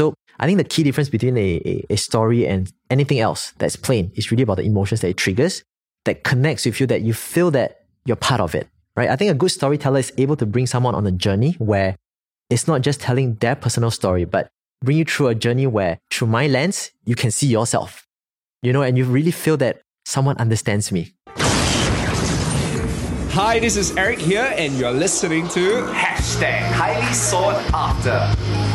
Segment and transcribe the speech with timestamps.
[0.00, 3.76] So I think the key difference between a, a, a story and anything else that's
[3.76, 5.62] plain is really about the emotions that it triggers,
[6.06, 8.66] that connects with you, that you feel that you're part of it,
[8.96, 9.10] right?
[9.10, 11.96] I think a good storyteller is able to bring someone on a journey where
[12.48, 14.48] it's not just telling their personal story, but
[14.82, 18.06] bring you through a journey where through my lens, you can see yourself,
[18.62, 21.12] you know, and you really feel that someone understands me.
[23.32, 28.69] Hi, this is Eric here, and you're listening to Hashtag highly sought after.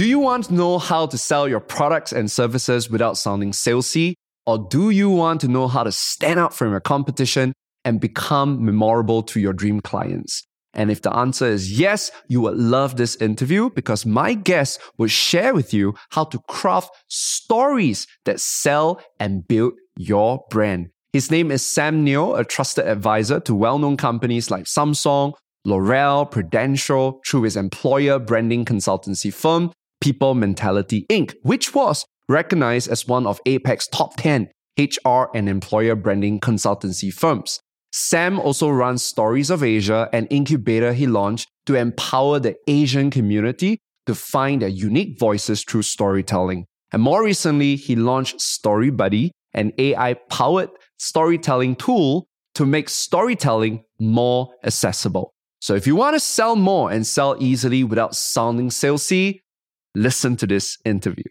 [0.00, 4.14] Do you want to know how to sell your products and services without sounding salesy?
[4.46, 7.52] Or do you want to know how to stand out from your competition
[7.84, 10.42] and become memorable to your dream clients?
[10.72, 15.08] And if the answer is yes, you would love this interview because my guest will
[15.08, 20.88] share with you how to craft stories that sell and build your brand.
[21.12, 25.34] His name is Sam Neo, a trusted advisor to well known companies like Samsung,
[25.66, 33.06] L'Oreal, Prudential, through his employer branding consultancy firm, People Mentality Inc., which was recognized as
[33.06, 34.48] one of APAC's top 10
[34.78, 37.60] HR and employer branding consultancy firms.
[37.92, 43.78] Sam also runs Stories of Asia, an incubator he launched to empower the Asian community
[44.06, 46.66] to find their unique voices through storytelling.
[46.92, 53.82] And more recently, he launched Story Buddy, an AI powered storytelling tool to make storytelling
[53.98, 55.32] more accessible.
[55.60, 59.40] So if you want to sell more and sell easily without sounding salesy,
[59.94, 61.24] listen to this interview.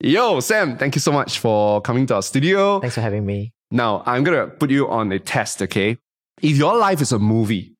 [0.00, 2.80] Yo, Sam, thank you so much for coming to our studio.
[2.80, 3.52] Thanks for having me.
[3.70, 5.98] Now, I'm going to put you on a test, okay?
[6.42, 7.74] If your life is a movie,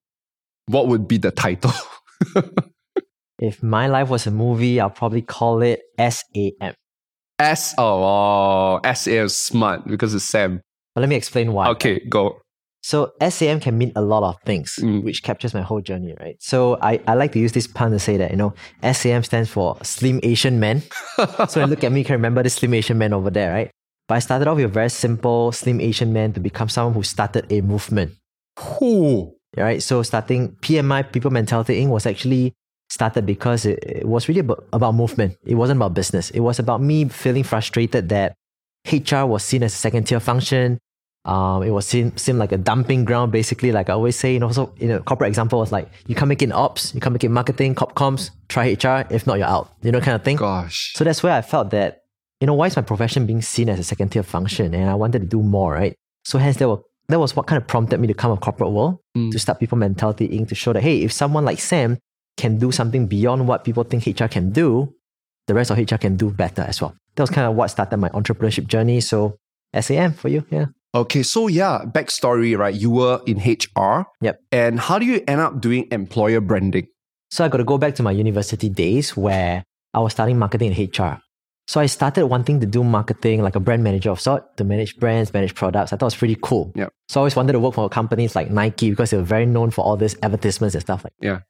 [0.67, 1.73] what would be the title?
[3.39, 6.75] if my life was a movie, I'll probably call it SAM.
[7.39, 10.63] S, oh, oh S is smart because it's Sam.
[10.95, 11.69] But let me explain why.
[11.69, 12.41] Okay, go.
[12.87, 15.03] So SAM can mean a lot of things, mm.
[15.03, 16.37] which captures my whole journey, right?
[16.39, 18.55] So I, I like to use this pun to say that, you know,
[18.93, 20.83] SAM stands for Slim Asian Man.
[21.17, 23.53] so when you look at me, you can remember the Slim Asian Man over there,
[23.53, 23.73] right?
[24.07, 27.03] But I started off with a very simple Slim Asian Man to become someone who
[27.03, 28.13] started a movement.
[28.61, 29.35] Who?
[29.57, 29.83] Right?
[29.83, 31.89] So starting PMI, People Mentality Inc.
[31.89, 32.53] was actually
[32.89, 35.37] started because it, it was really about, about movement.
[35.45, 36.31] It wasn't about business.
[36.31, 38.37] It was about me feeling frustrated that
[38.89, 40.79] HR was seen as a second tier function
[41.27, 43.73] um, it was seen, seemed like a dumping ground, basically.
[43.73, 46.29] Like I always say, you know, so you know, corporate example was like you can't
[46.29, 49.05] make it in ops, you can't make it in marketing, cop comms, try HR.
[49.11, 49.73] If not, you're out.
[49.83, 50.37] You know, kind of thing.
[50.37, 50.93] Gosh.
[50.95, 52.05] So that's where I felt that,
[52.41, 54.73] you know, why is my profession being seen as a second tier function?
[54.73, 55.97] And I wanted to do more, right?
[56.25, 58.71] So hence that was that was what kind of prompted me to come a corporate
[58.71, 59.33] world mm.
[59.33, 60.49] to start People Mentality Inc.
[60.49, 61.99] to show that hey, if someone like Sam
[62.37, 64.95] can do something beyond what people think HR can do,
[65.49, 66.95] the rest of HR can do better as well.
[67.17, 69.01] That was kind of what started my entrepreneurship journey.
[69.01, 69.39] So
[69.75, 70.67] SAM for you, yeah.
[70.95, 72.75] Okay, so yeah, backstory, right?
[72.75, 74.07] You were in HR.
[74.23, 74.41] Yep.
[74.53, 76.89] And how do you end up doing employer branding?
[77.31, 80.73] So I got to go back to my university days where I was studying marketing
[80.73, 81.21] and HR.
[81.69, 84.97] So I started wanting to do marketing like a brand manager of sort to manage
[84.97, 85.93] brands, manage products.
[85.93, 86.73] I thought it was pretty cool.
[86.77, 86.89] Yeah.
[87.09, 89.73] So I always wanted to work for companies like Nike because they were very known
[89.73, 91.27] for all these advertisements and stuff like that.
[91.27, 91.41] Yeah.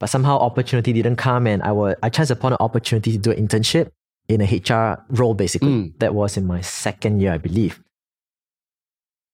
[0.00, 3.30] But somehow opportunity didn't come and I was I chanced upon an opportunity to do
[3.30, 3.90] an internship
[4.28, 5.68] in a HR role basically.
[5.68, 5.98] Mm.
[6.00, 7.80] That was in my second year, I believe.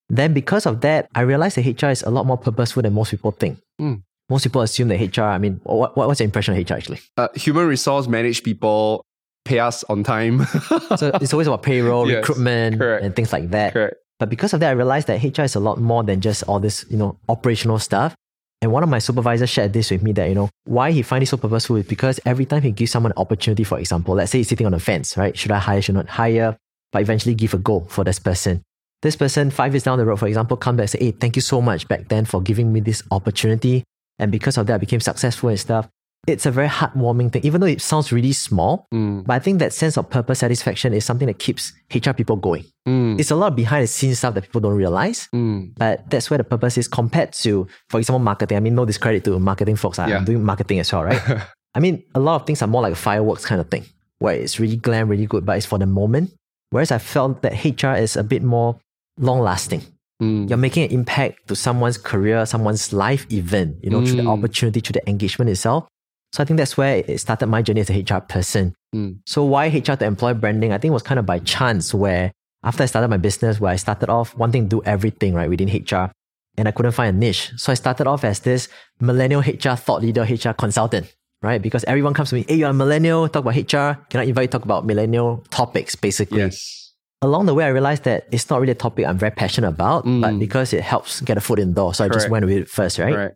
[0.09, 3.11] Then because of that, I realized that HR is a lot more purposeful than most
[3.11, 3.59] people think.
[3.81, 4.03] Mm.
[4.29, 7.01] Most people assume that HR, I mean, what, what's your impression of HR actually?
[7.17, 9.05] Uh, human resource manage people,
[9.45, 10.45] pay us on time.
[10.97, 13.05] so it's always about payroll, yes, recruitment, correct.
[13.05, 13.73] and things like that.
[13.73, 13.97] Correct.
[14.19, 16.59] But because of that, I realized that HR is a lot more than just all
[16.59, 18.15] this, you know, operational stuff.
[18.63, 21.29] And one of my supervisors shared this with me that, you know, why he finds
[21.29, 24.33] it so purposeful is because every time he gives someone an opportunity, for example, let's
[24.33, 25.37] say he's sitting on a fence, right?
[25.37, 26.57] Should I hire, should not hire?
[26.91, 28.65] But eventually give a go for this person
[29.03, 31.37] this person five years down the road, for example, come back and say, hey, thank
[31.37, 33.85] you so much back then for giving me this opportunity.
[34.19, 35.89] And because of that, I became successful and stuff.
[36.27, 38.89] It's a very heartwarming thing, even though it sounds really small.
[38.93, 39.27] Mm.
[39.27, 42.65] But I think that sense of purpose satisfaction is something that keeps HR people going.
[42.89, 43.21] Mm.
[43.21, 45.29] It's a lot of behind the scenes stuff that people don't realize.
[45.33, 45.75] Mm.
[45.77, 48.57] But that's where the purpose is compared to, for example, marketing.
[48.57, 50.01] I mean, no discredit to marketing folks.
[50.01, 51.23] I'm doing marketing as well, right?
[51.77, 53.85] I mean, a lot of things are more like fireworks kind of thing,
[54.19, 56.33] where it's really glam, really good, but it's for the moment.
[56.71, 58.81] Whereas I felt that HR is a bit more
[59.19, 59.83] long lasting.
[60.23, 60.49] Mm.
[60.49, 64.07] You're making an impact to someone's career, someone's life event, you know, mm.
[64.07, 64.39] through the mm.
[64.39, 65.87] opportunity, through the engagement itself.
[66.33, 68.75] So I think that's where it started my journey as a HR person.
[68.95, 69.21] Mm.
[69.27, 70.73] So why HR to employer branding?
[70.73, 72.33] I think it was kind of by chance where
[72.65, 75.69] after I started my business, where I started off wanting to do everything right within
[75.69, 76.11] HR,
[76.59, 77.53] and I couldn't find a niche.
[77.57, 78.69] So I started off as this
[79.01, 81.61] millennial HR thought leader, HR consultant, right?
[81.61, 84.01] Because everyone comes to me, hey, you're a millennial, talk about HR.
[84.09, 86.39] Can I invite you to talk about millennial topics, basically?
[86.39, 86.86] Yes
[87.27, 90.05] along the way, I realized that it's not really a topic I'm very passionate about,
[90.05, 90.23] mm.
[90.23, 92.15] but because it helps get a foot in the door, so Correct.
[92.15, 93.15] I just went with it first, right?
[93.15, 93.33] right?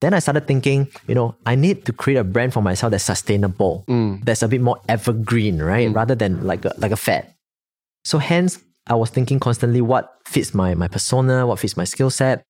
[0.00, 3.04] Then I started thinking, you know, I need to create a brand for myself that's
[3.04, 4.24] sustainable, mm.
[4.24, 5.88] that's a bit more evergreen, right?
[5.88, 5.94] Mm.
[5.94, 7.34] Rather than like a, like a fad.
[8.04, 12.10] So hence, I was thinking constantly what fits my, my persona, what fits my skill
[12.10, 12.42] set,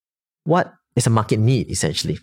[0.45, 2.19] what is a market need essentially.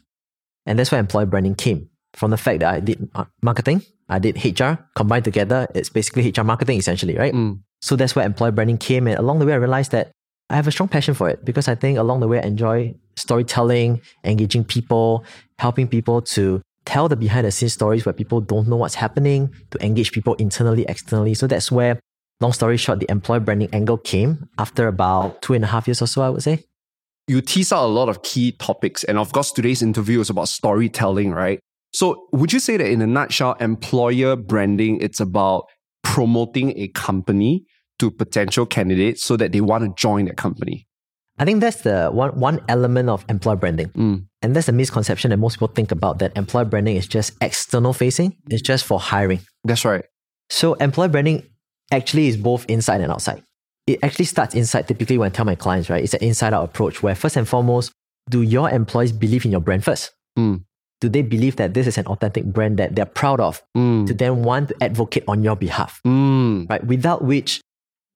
[0.66, 3.10] And that's where employer branding came from the fact that I did
[3.42, 5.68] marketing, I did HR combined together.
[5.76, 7.34] It's basically HR marketing essentially, right?
[7.34, 7.62] Mm.
[7.82, 9.08] So that's where employer branding came.
[9.08, 10.12] And along the way, I realized that
[10.50, 12.96] I have a strong passion for it because I think along the way, I enjoy
[13.16, 15.24] storytelling, engaging people,
[15.60, 19.54] helping people to tell the behind the scenes stories where people don't know what's happening,
[19.72, 21.36] to engage people internally, externally.
[21.36, 22.00] So that's where,
[22.42, 26.02] long story short, the employer branding angle came after about two and a half years
[26.02, 26.64] or so, I would say.
[27.28, 30.48] You tease out a lot of key topics, and of course, today's interview is about
[30.48, 31.60] storytelling, right?
[31.94, 35.66] So, would you say that in a nutshell, employer branding it's about
[36.04, 37.66] promoting a company
[38.00, 40.88] to potential candidates so that they want to join that company?
[41.38, 44.28] I think that's the one one element of employer branding.
[44.42, 47.94] And that's a misconception that most people think about that employer branding is just external
[47.94, 49.40] facing, it's just for hiring.
[49.64, 50.04] That's right.
[50.50, 51.44] So employer branding
[51.92, 53.44] actually is both inside and outside.
[53.88, 56.04] It actually starts inside typically when I tell my clients, right?
[56.04, 57.92] It's an inside out approach where first and foremost,
[58.30, 60.12] do your employees believe in your brand first?
[60.38, 60.64] Mm.
[61.02, 64.06] Do they believe that this is an authentic brand that they're proud of Mm.
[64.08, 66.02] to then want to advocate on your behalf?
[66.06, 66.70] Mm.
[66.70, 66.84] right?
[66.86, 67.62] Without which,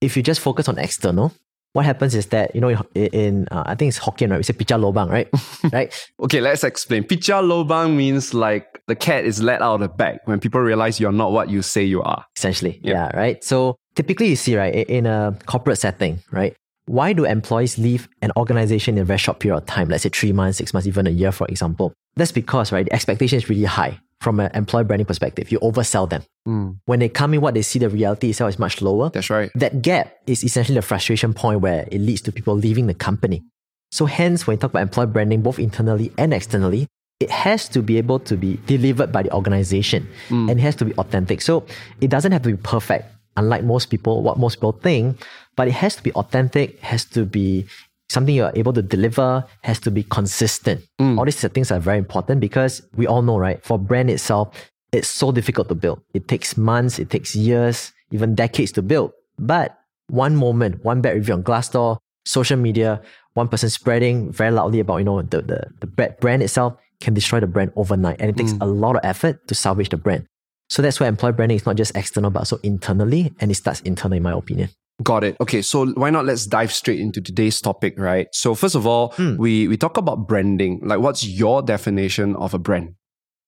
[0.03, 1.31] if you just focus on external,
[1.73, 4.38] what happens is that you know in, uh, I think it's Hokkien, right?
[4.38, 5.27] We say picha lobang, right?
[5.73, 5.89] right?
[6.19, 7.03] Okay, let's explain.
[7.03, 11.00] Picha lobang means like the cat is let out of the bag when people realize
[11.00, 12.25] you're not what you say you are.
[12.38, 13.09] Essentially, Yeah.
[13.09, 13.17] yeah.
[13.17, 13.44] right.
[13.44, 16.55] So typically, you see, right, in a corporate setting, right?
[16.85, 19.88] Why do employees leave an organization in a very short period of time?
[19.88, 21.94] Let's say three months, six months, even a year, for example.
[22.15, 25.51] That's because, right, the expectation is really high from an employer branding perspective.
[25.51, 26.24] You oversell them.
[26.47, 26.77] Mm.
[26.85, 29.09] When they come in, what they see, the reality itself is much lower.
[29.09, 29.51] That's right.
[29.56, 33.44] that gap is essentially the frustration point where it leads to people leaving the company.
[33.91, 36.88] So hence, when you talk about employer branding, both internally and externally,
[37.19, 40.86] it has to be able to be delivered by the organization and it has to
[40.86, 41.41] be authentic.
[41.41, 41.65] So
[42.01, 43.06] it doesn't have to be perfect,
[43.38, 45.24] unlike most people, what most people think,
[45.55, 47.65] but it has to be authentic, has to be
[48.09, 50.81] something you're able to deliver, has to be consistent.
[51.00, 51.17] Mm.
[51.17, 53.63] All these things are very important because we all know, right?
[53.63, 54.55] For brand itself,
[54.91, 56.01] it's so difficult to build.
[56.13, 59.11] It takes months, it takes years, even decades to build.
[59.39, 59.77] But
[60.07, 63.01] one moment, one bad review on Glassdoor, social media,
[63.33, 65.88] one person spreading very loudly about you know the the, the
[66.21, 68.61] brand itself can destroy the brand overnight, and it takes mm.
[68.61, 70.25] a lot of effort to salvage the brand.
[70.69, 73.81] So that's why employer branding is not just external, but also internally, and it starts
[73.81, 74.69] internally, in my opinion.
[75.01, 75.36] Got it.
[75.42, 78.28] Okay, so why not let's dive straight into today's topic, right?
[78.31, 80.81] So first of all, we we talk about branding.
[80.84, 82.95] Like what's your definition of a brand?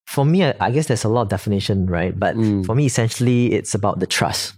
[0.08, 2.18] For me, I, I guess there's a lot of definition, right?
[2.18, 2.66] But Mm.
[2.66, 4.54] for me, essentially, it's about the trust.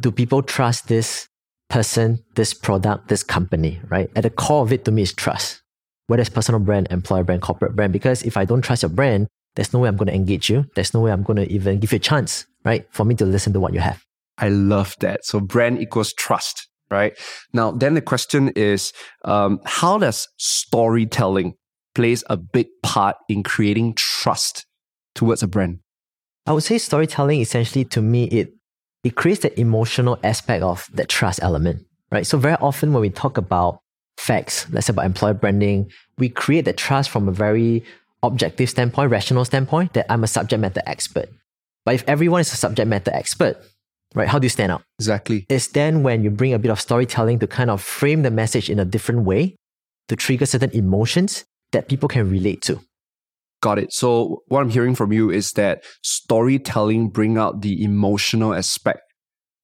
[0.00, 1.28] Do people trust this
[1.68, 4.08] person, this product, this company, right?
[4.16, 5.62] At the core of it, to me, is trust.
[6.06, 7.92] Whether it's personal brand, employer brand, corporate brand.
[7.92, 10.66] Because if I don't trust your brand, there's no way I'm going to engage you.
[10.74, 12.86] There's no way I'm going to even give you a chance, right?
[12.90, 14.02] For me to listen to what you have.
[14.40, 15.24] I love that.
[15.24, 17.16] So brand equals trust, right?
[17.52, 18.92] Now, then the question is,
[19.24, 21.54] um, how does storytelling
[21.94, 24.66] plays a big part in creating trust
[25.14, 25.80] towards a brand?
[26.46, 28.54] I would say storytelling essentially to me it
[29.02, 32.26] it creates the emotional aspect of that trust element, right?
[32.26, 33.80] So very often when we talk about
[34.18, 37.82] facts, let's say about employer branding, we create the trust from a very
[38.22, 41.30] objective standpoint, rational standpoint, that I'm a subject matter expert.
[41.86, 43.56] But if everyone is a subject matter expert,
[44.14, 44.82] right, how do you stand out?
[44.98, 45.46] Exactly.
[45.48, 48.70] It's then when you bring a bit of storytelling to kind of frame the message
[48.70, 49.56] in a different way
[50.08, 52.80] to trigger certain emotions that people can relate to.
[53.62, 53.92] Got it.
[53.92, 59.02] So what I'm hearing from you is that storytelling bring out the emotional aspect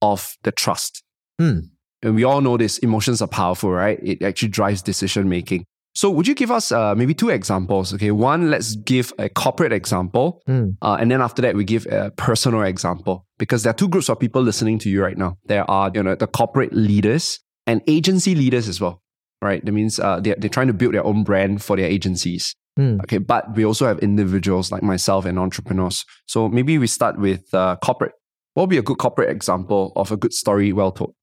[0.03, 1.03] of the trust.
[1.39, 1.61] Hmm.
[2.03, 3.99] And we all know this emotions are powerful, right?
[4.03, 5.65] It actually drives decision making.
[5.97, 7.95] So would you give us uh, maybe two examples?
[7.95, 10.43] Okay, one, let's give a corporate example.
[10.47, 10.73] Hmm.
[10.83, 14.11] Uh, and then after that, we give a personal example because there are two groups
[14.11, 15.39] of people listening to you right now.
[15.47, 19.03] There are, you know, the corporate leaders and agency leaders as well,
[19.41, 19.65] right?
[19.65, 22.55] That means uh, they're, they're trying to build their own brand for their agencies.
[22.77, 23.01] Hmm.
[23.05, 26.05] Okay, but we also have individuals like myself and entrepreneurs.
[26.27, 28.13] So maybe we start with uh, corporate.
[28.53, 31.15] What would be a good corporate example of a good story well told?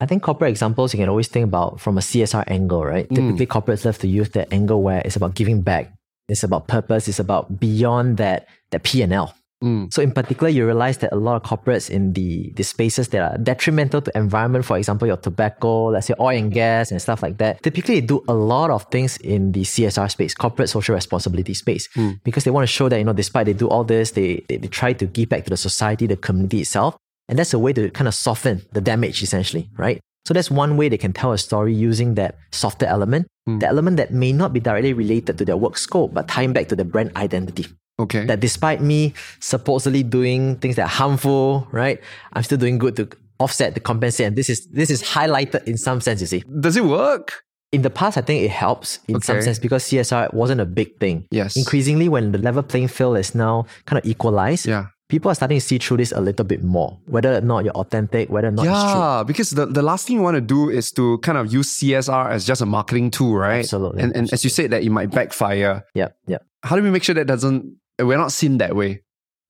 [0.00, 3.08] I think corporate examples you can always think about from a CSR angle, right?
[3.08, 3.16] Mm.
[3.16, 5.92] Typically, corporates love to use that angle where it's about giving back.
[6.28, 7.08] It's about purpose.
[7.08, 9.34] It's about beyond that that P and L.
[9.62, 9.92] Mm.
[9.92, 13.20] So in particular, you realize that a lot of corporates in the, the spaces that
[13.20, 17.22] are detrimental to environment, for example, your tobacco, let's say oil and gas and stuff
[17.22, 21.52] like that, typically do a lot of things in the CSR space, corporate social responsibility
[21.52, 21.88] space,
[22.24, 24.56] because they want to show that, you know, despite they do all this, they, they,
[24.56, 26.96] they try to give back to the society, the community itself.
[27.30, 30.00] And that's a way to kind of soften the damage essentially, right?
[30.26, 33.60] So that's one way they can tell a story using that softer element, Mm.
[33.60, 36.68] the element that may not be directly related to their work scope, but tying back
[36.68, 37.66] to the brand identity.
[37.98, 38.26] Okay.
[38.26, 42.00] That despite me supposedly doing things that are harmful, right?
[42.34, 43.08] I'm still doing good to
[43.38, 44.26] offset, to compensate.
[44.26, 46.42] And this is this is highlighted in some sense, you see.
[46.60, 47.42] Does it work?
[47.72, 50.98] In the past, I think it helps in some sense because CSR wasn't a big
[50.98, 51.26] thing.
[51.30, 51.56] Yes.
[51.56, 54.86] Increasingly, when the level playing field is now kind of equalized, Yeah.
[55.10, 56.98] People are starting to see through this a little bit more.
[57.06, 59.00] Whether or not you're authentic, whether or not it's true.
[59.00, 61.78] Yeah, because the, the last thing you want to do is to kind of use
[61.78, 63.58] CSR as just a marketing tool, right?
[63.58, 65.84] Absolutely, And, and as you said, that it might backfire.
[65.94, 66.38] Yeah, yeah.
[66.62, 69.02] How do we make sure that doesn't, we're not seen that way?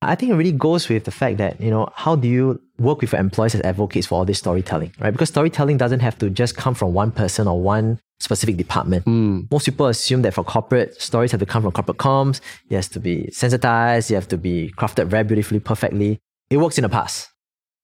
[0.02, 3.02] I think it really goes with the fact that, you know, how do you work
[3.02, 5.10] with your employees as advocates for all this storytelling, right?
[5.10, 9.04] Because storytelling doesn't have to just come from one person or one specific department.
[9.06, 9.50] Mm.
[9.50, 12.40] Most people assume that for corporate, stories have to come from corporate comms.
[12.68, 14.10] It has to be sensitized.
[14.10, 16.20] You have to be crafted very beautifully, perfectly.
[16.50, 17.30] It works in the past.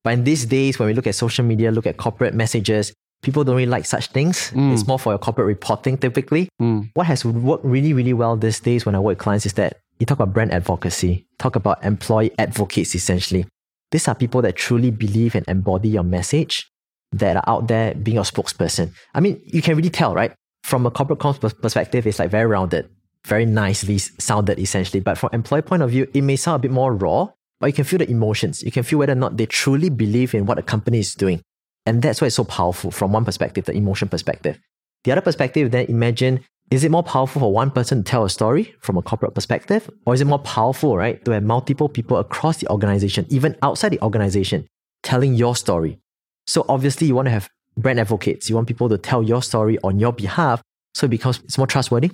[0.04, 3.42] But in these days, when we look at social media, look at corporate messages, people
[3.42, 4.50] don't really like such things.
[4.52, 4.72] Mm.
[4.72, 6.48] It's more for your corporate reporting typically.
[6.60, 6.90] Mm.
[6.94, 9.78] What has worked really, really well these days when I work with clients is that
[9.98, 13.46] you talk about brand advocacy, talk about employee advocates essentially.
[13.90, 16.70] These are people that truly believe and embody your message
[17.12, 18.92] that are out there being a spokesperson.
[19.14, 20.32] I mean, you can really tell, right?
[20.64, 22.88] From a corporate comms perspective, it's like very rounded,
[23.24, 25.00] very nicely sounded essentially.
[25.00, 27.28] But from employee point of view, it may sound a bit more raw,
[27.60, 28.62] but you can feel the emotions.
[28.62, 31.40] You can feel whether or not they truly believe in what a company is doing.
[31.86, 34.58] And that's why it's so powerful from one perspective, the emotion perspective.
[35.04, 38.30] The other perspective, then imagine is it more powerful for one person to tell a
[38.30, 39.88] story from a corporate perspective?
[40.04, 43.90] Or is it more powerful, right, to have multiple people across the organization, even outside
[43.90, 44.66] the organization,
[45.04, 46.00] telling your story?
[46.46, 48.48] So obviously, you want to have brand advocates.
[48.48, 50.62] You want people to tell your story on your behalf.
[50.94, 52.10] So it becomes it's more trustworthy,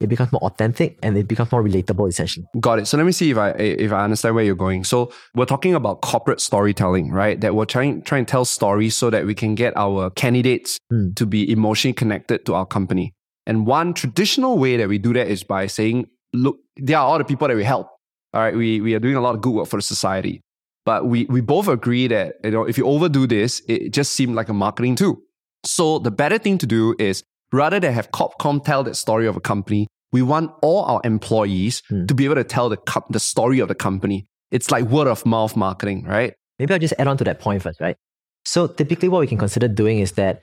[0.00, 2.46] it becomes more authentic, and it becomes more relatable, essentially.
[2.60, 2.86] Got it.
[2.86, 4.84] So let me see if I if I understand where you're going.
[4.84, 7.40] So we're talking about corporate storytelling, right?
[7.40, 11.12] That we're trying trying to tell stories so that we can get our candidates Hmm.
[11.14, 13.14] to be emotionally connected to our company.
[13.46, 17.18] And one traditional way that we do that is by saying, look, there are all
[17.18, 17.88] the people that we help.
[18.34, 20.42] All right, we we are doing a lot of good work for the society.
[20.86, 24.34] But we we both agree that you know if you overdo this, it just seemed
[24.34, 25.16] like a marketing tool.
[25.64, 29.36] So the better thing to do is rather than have Copcom tell that story of
[29.36, 32.06] a company, we want all our employees Hmm.
[32.06, 34.26] to be able to tell the co- the story of the company.
[34.52, 36.32] It's like word of mouth marketing, right?
[36.58, 37.96] Maybe I'll just add on to that point first, right?
[38.44, 40.42] So typically what we can consider doing is that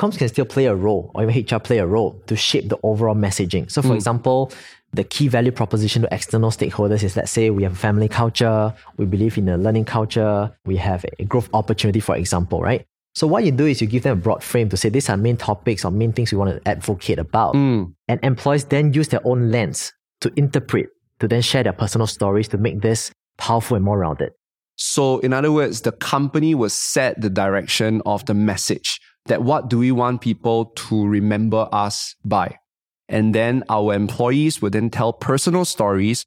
[0.00, 2.78] comms can still play a role, or even HR play a role to shape the
[2.82, 3.70] overall messaging.
[3.70, 3.94] So for Mm.
[4.00, 4.50] example,
[4.92, 8.72] the key value proposition to external stakeholders is let's say we have a family culture,
[8.96, 12.86] we believe in a learning culture, we have a growth opportunity, for example, right?
[13.14, 15.16] So what you do is you give them a broad frame to say these are
[15.16, 17.54] main topics or main things we want to advocate about.
[17.54, 17.94] Mm.
[18.08, 20.90] And employees then use their own lens to interpret,
[21.20, 24.32] to then share their personal stories to make this powerful and more rounded.
[24.76, 29.70] So, in other words, the company will set the direction of the message that what
[29.70, 32.58] do we want people to remember us by?
[33.08, 36.24] And then our employees will then tell personal stories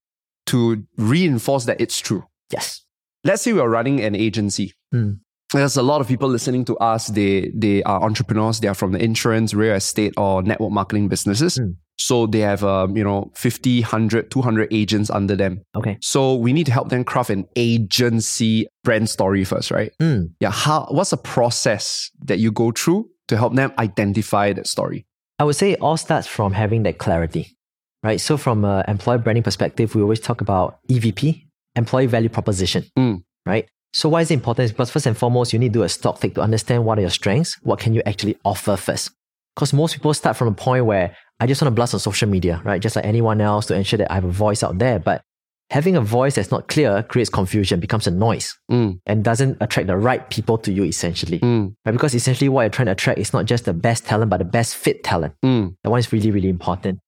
[0.48, 2.26] to reinforce that it's true.
[2.52, 2.84] Yes.
[3.24, 4.74] Let's say we are running an agency.
[4.92, 5.14] Hmm.
[5.52, 7.08] There's a lot of people listening to us.
[7.08, 8.60] They they are entrepreneurs.
[8.60, 11.56] They are from the insurance, real estate, or network marketing businesses.
[11.58, 11.72] Hmm.
[11.98, 15.62] So they have, um, you know, 50, 100, 200 agents under them.
[15.76, 15.98] Okay.
[16.02, 19.92] So we need to help them craft an agency brand story first, right?
[20.02, 20.32] Mm.
[20.40, 20.52] Yeah.
[20.52, 20.88] How?
[20.92, 25.06] What's the process that you go through to help them identify that story?
[25.40, 27.56] I would say it all starts from having that clarity,
[28.04, 28.20] right?
[28.20, 33.24] So from an employer branding perspective, we always talk about EVP, employee value proposition, Mm.
[33.46, 33.66] right?
[33.94, 34.70] So why is it important?
[34.72, 37.02] Because first and foremost, you need to do a stock take to understand what are
[37.02, 39.12] your strengths, what can you actually offer first.
[39.56, 42.30] Because most people start from a point where I just want to blast on social
[42.30, 42.82] media, right?
[42.82, 45.00] Just like anyone else to ensure that I have a voice out there.
[45.00, 45.22] But
[45.70, 49.00] having a voice that's not clear creates confusion, becomes a noise, Mm.
[49.06, 51.40] and doesn't attract the right people to you essentially.
[51.40, 51.76] Mm.
[51.86, 51.92] Right?
[51.92, 54.46] Because essentially what you're trying to attract is not just the best talent, but the
[54.46, 55.34] best fit talent.
[55.46, 55.76] Mm.
[55.84, 57.00] That one is really, really important.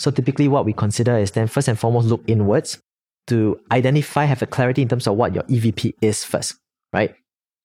[0.00, 2.78] So typically what we consider is then first and foremost look inwards
[3.26, 6.56] to identify, have a clarity in terms of what your EVP is first,
[6.92, 7.14] right?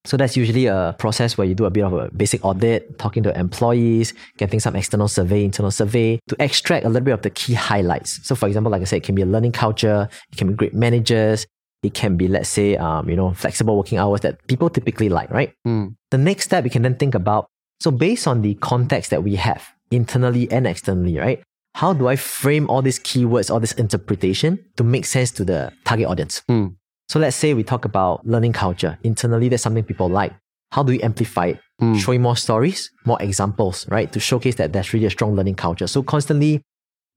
[0.05, 3.23] So that's usually a process where you do a bit of a basic audit, talking
[3.23, 7.31] to employees, getting some external survey, internal survey to extract a little bit of the
[7.31, 8.25] key highlights.
[8.25, 10.53] So for example, like I said, it can be a learning culture, it can be
[10.53, 11.45] great managers,
[11.83, 15.29] it can be, let's say, um, you know, flexible working hours that people typically like,
[15.29, 15.53] right?
[15.67, 15.95] Mm.
[16.11, 17.47] The next step we can then think about
[17.79, 21.43] so based on the context that we have internally and externally, right?
[21.75, 25.73] How do I frame all these keywords, all this interpretation to make sense to the
[25.83, 26.41] target audience?
[26.47, 26.67] Hmm.
[27.07, 28.97] So let's say we talk about learning culture.
[29.03, 30.33] Internally, that's something people like.
[30.71, 31.59] How do we amplify it?
[31.81, 31.99] Mm.
[31.99, 34.11] Showing more stories, more examples, right?
[34.11, 35.87] To showcase that there's really a strong learning culture.
[35.87, 36.61] So constantly,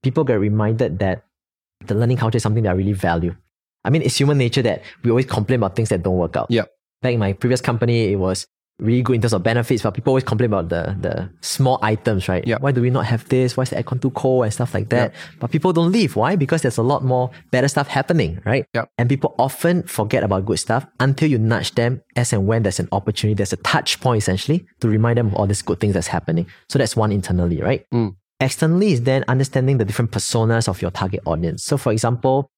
[0.02, 1.24] people get reminded that
[1.86, 3.34] the learning culture is something that I really value.
[3.84, 6.50] I mean, it's human nature that we always complain about things that don't work out.
[6.50, 6.64] Yeah.
[7.02, 8.46] Back in my previous company, it was
[8.78, 12.28] really good in terms of benefits, but people always complain about the the small items,
[12.28, 12.46] right?
[12.46, 12.58] Yeah.
[12.60, 13.56] Why do we not have this?
[13.56, 15.14] Why is the aircon too cold and stuff like that?
[15.40, 16.16] But people don't leave.
[16.16, 16.36] Why?
[16.36, 18.66] Because there's a lot more better stuff happening, right?
[18.74, 18.84] Yeah.
[18.96, 22.80] And people often forget about good stuff until you nudge them as and when there's
[22.80, 25.94] an opportunity, there's a touch point essentially to remind them of all these good things
[25.94, 26.46] that's happening.
[26.68, 27.84] So that's one internally, right?
[27.92, 28.16] Mm.
[28.40, 31.64] Externally is then understanding the different personas of your target audience.
[31.64, 32.50] So for example,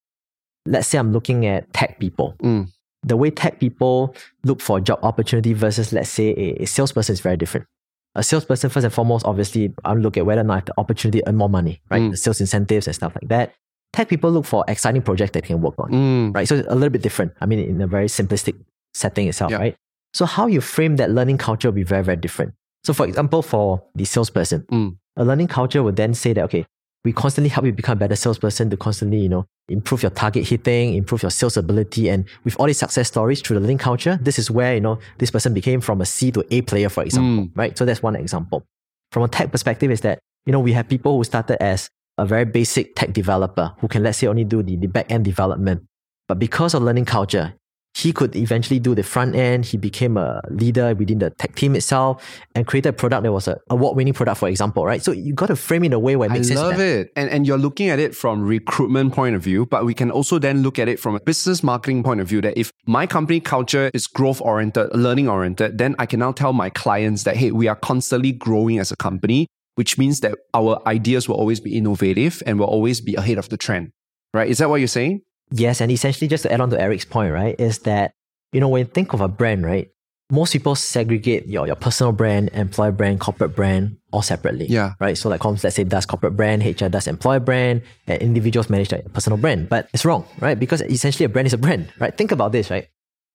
[0.67, 2.37] let's say I'm looking at tech people.
[2.43, 2.69] Mm.
[3.03, 4.15] The way tech people
[4.45, 7.67] look for a job opportunity versus, let's say, a, a salesperson is very different.
[8.15, 10.75] A salesperson, first and foremost, obviously, I look at whether or not I have the
[10.79, 12.03] opportunity to earn more money, right?
[12.03, 12.11] Mm.
[12.11, 13.55] The sales incentives and stuff like that.
[13.93, 16.35] Tech people look for exciting projects that they can work on, Mm.
[16.35, 16.47] right?
[16.47, 17.33] So it's a little bit different.
[17.41, 18.55] I mean, in a very simplistic
[18.95, 19.59] setting itself, Yeah.
[19.59, 19.77] right?
[20.13, 22.53] So how you frame that learning culture will be very, very different.
[22.85, 24.97] So for example, for the salesperson, Mm.
[25.17, 26.67] a learning culture would then say that, okay,
[27.05, 30.47] we constantly help you become a better salesperson to constantly, you know, improve your target
[30.47, 32.09] hitting, improve your sales ability.
[32.09, 34.99] And with all these success stories through the learning culture, this is where, you know,
[35.19, 37.51] this person became from a C to A player, for example, Mm.
[37.55, 37.79] right?
[37.79, 38.65] So that's one example.
[39.13, 41.89] From a tech perspective is that, you know, we have people who started as
[42.19, 45.25] a very basic tech developer who can, let's say, only do the, the back end
[45.25, 45.85] development.
[46.29, 47.55] But because of learning culture,
[47.95, 49.65] he could eventually do the front end.
[49.65, 53.49] He became a leader within the tech team itself and created a product that was
[53.49, 55.03] an award winning product, for example, right?
[55.03, 56.61] So you got to frame it in a way where it I makes sense.
[56.61, 57.11] to love it.
[57.17, 60.39] And and you're looking at it from recruitment point of view, but we can also
[60.39, 63.41] then look at it from a business marketing point of view that if my company
[63.41, 67.51] culture is growth oriented, learning oriented, then I can now tell my clients that hey,
[67.51, 71.77] we are constantly growing as a company, which means that our ideas will always be
[71.77, 73.91] innovative and will always be ahead of the trend.
[74.33, 74.49] Right?
[74.49, 75.23] Is that what you're saying?
[75.51, 78.13] Yes, and essentially just to add on to Eric's point, right, is that,
[78.53, 79.89] you know, when you think of a brand, right,
[80.31, 84.67] most people segregate your, your personal brand, employer brand, corporate brand all separately.
[84.67, 84.93] Yeah.
[85.01, 85.19] Right.
[85.19, 88.91] So like Comms, let's say does corporate brand, HR does employer brand, and individuals manage
[88.91, 89.69] their personal brand.
[89.69, 90.59] But it's wrong, right?
[90.59, 92.17] Because essentially a brand is a brand, right?
[92.17, 92.87] Think about this, right?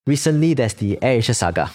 [0.07, 1.71] Recently there's the AirAsia saga,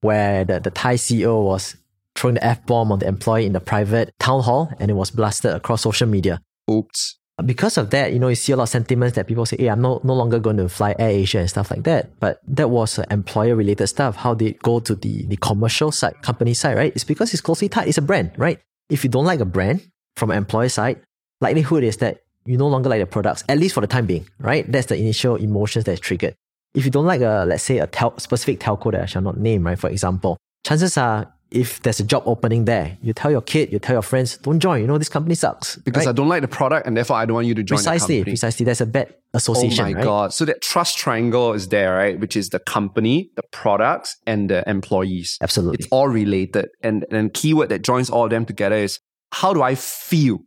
[0.00, 1.76] where the, the Thai CEO was
[2.14, 5.10] throwing the F bomb on the employee in the private town hall and it was
[5.10, 7.18] blasted across social media Oops.
[7.46, 9.68] Because of that, you know, you see a lot of sentiments that people say, hey,
[9.68, 12.18] I'm no, no longer going to fly Air Asia and stuff like that.
[12.20, 14.16] But that was employer related stuff.
[14.16, 16.92] How they go to the, the commercial side, company side, right?
[16.94, 17.88] It's because it's closely tied.
[17.88, 18.60] It's a brand, right?
[18.88, 21.00] If you don't like a brand from an employer side,
[21.40, 24.26] likelihood is that you no longer like the products, at least for the time being,
[24.38, 24.70] right?
[24.70, 26.34] That's the initial emotions that's triggered.
[26.74, 29.38] If you don't like a, let's say, a tel- specific telco that I shall not
[29.38, 29.78] name, right?
[29.78, 33.78] For example, chances are if there's a job opening there, you tell your kid, you
[33.78, 34.80] tell your friends, don't join.
[34.80, 35.76] You know, this company sucks.
[35.76, 36.12] Because right?
[36.12, 38.64] I don't like the product and therefore I don't want you to join precisely, precisely.
[38.64, 40.04] There's a bad association, Oh my right?
[40.04, 40.32] god!
[40.34, 42.18] So that trust triangle is there, right?
[42.18, 45.38] Which is the company, the products, and the employees.
[45.40, 45.78] Absolutely.
[45.80, 48.98] It's all related, and and keyword that joins all of them together is
[49.32, 50.38] how do I feel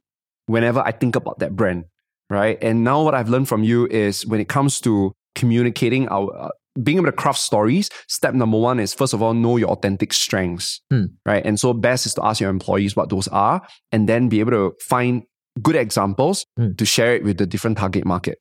[0.48, 1.86] whenever I think about that brand,
[2.30, 2.58] right?
[2.62, 6.36] And now what I've learned from you is when it comes to communicating our.
[6.36, 6.50] Uh,
[6.84, 10.12] being able to craft stories, step number one is first of all, know your authentic
[10.14, 11.06] strengths, Hmm.
[11.26, 11.46] right?
[11.46, 13.62] And so, best is to ask your employees what those are
[13.92, 15.24] and then be able to find
[15.62, 16.74] good examples Hmm.
[16.78, 18.38] to share it with the different target market.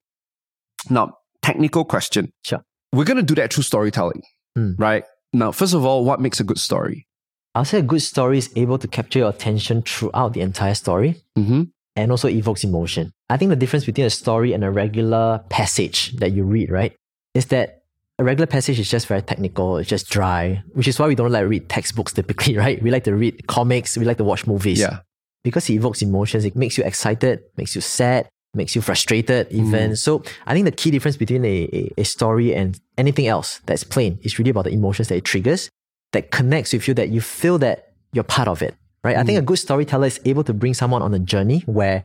[0.91, 2.33] Now, technical question.
[2.45, 2.61] Sure.
[2.93, 4.23] We're going to do that through storytelling,
[4.57, 4.73] Hmm.
[4.79, 5.05] right?
[5.33, 7.07] Now, first of all, what makes a good story?
[7.55, 11.23] I'll say a good story is able to capture your attention throughout the entire story
[11.39, 11.63] Mm-hmm.
[11.97, 13.13] and also evokes emotion.
[13.31, 16.95] I think the difference between a story and a regular passage that you read, right,
[17.33, 17.84] is that
[18.19, 21.33] a regular passage is just very technical, it's just dry, which is why we don't
[21.33, 22.81] like to read textbooks typically, right?
[22.83, 24.81] We like to read comics, we like to watch movies.
[24.81, 25.01] Yeah.
[25.43, 29.67] Because it evokes emotions, it makes you excited, makes you sad, makes you frustrated mm.
[29.67, 29.97] even.
[29.97, 33.85] So I think the key difference between a, a, a story and anything else that's
[33.85, 35.69] plain is really about the emotions that it triggers,
[36.13, 39.17] that connects with you, that you feel that you're part of it, right?
[39.17, 39.43] I think mm.
[39.43, 42.05] a good storyteller is able to bring someone on a journey where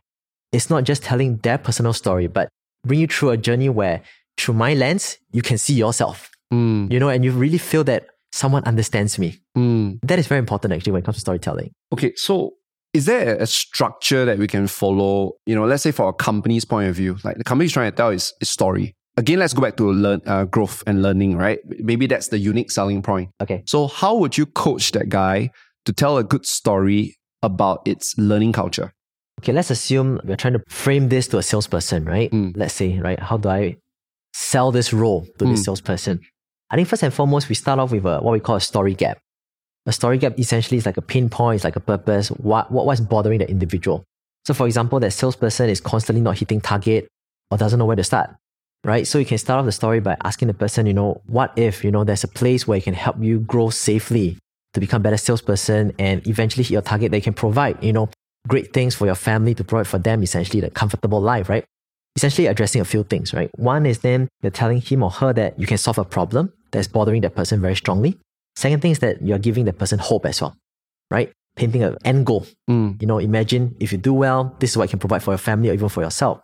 [0.51, 2.49] it's not just telling their personal story, but
[2.85, 4.01] bring you through a journey where
[4.39, 8.07] through my lens, you can see yourself, Mm, you know, and you really feel that
[8.31, 9.37] someone understands me.
[9.57, 9.99] mm.
[10.03, 11.71] That is very important actually when it comes to storytelling.
[11.93, 12.53] Okay, so
[12.93, 15.33] is there a structure that we can follow?
[15.45, 17.95] You know, let's say for a company's point of view, like the company's trying to
[17.95, 18.95] tell its, is story.
[19.17, 21.59] Again, let's go back to learn uh, growth and learning, right?
[21.65, 23.29] Maybe that's the unique selling point.
[23.41, 23.61] Okay.
[23.65, 25.51] So, how would you coach that guy
[25.85, 28.93] to tell a good story about its learning culture?
[29.41, 32.31] Okay, let's assume we're trying to frame this to a salesperson, right?
[32.31, 32.53] Mm.
[32.55, 33.75] Let's say, right, how do I
[34.39, 35.65] sell this role to this Mm.
[35.65, 36.19] salesperson?
[36.71, 38.93] I think first and foremost, we start off with a, what we call a story
[38.93, 39.17] gap.
[39.85, 43.01] A story gap essentially is like a pinpoint, it's like a purpose, what, what what's
[43.01, 44.03] bothering the individual.
[44.45, 47.07] So for example, that salesperson is constantly not hitting target
[47.51, 48.29] or doesn't know where to start.
[48.85, 49.05] Right?
[49.05, 51.83] So you can start off the story by asking the person, you know, what if,
[51.83, 54.37] you know, there's a place where it can help you grow safely
[54.73, 58.07] to become a better salesperson and eventually hit your target they can provide, you know,
[58.47, 61.65] great things for your family to provide for them, essentially the comfortable life, right?
[62.15, 63.49] Essentially addressing a few things, right?
[63.55, 66.87] One is then you're telling him or her that you can solve a problem that's
[66.87, 68.17] bothering that person very strongly.
[68.55, 70.55] Second thing is that you're giving the person hope as well,
[71.09, 71.31] right?
[71.55, 72.45] Painting an end goal.
[72.69, 73.01] Mm.
[73.01, 75.37] You know, imagine if you do well, this is what you can provide for your
[75.37, 76.41] family or even for yourself.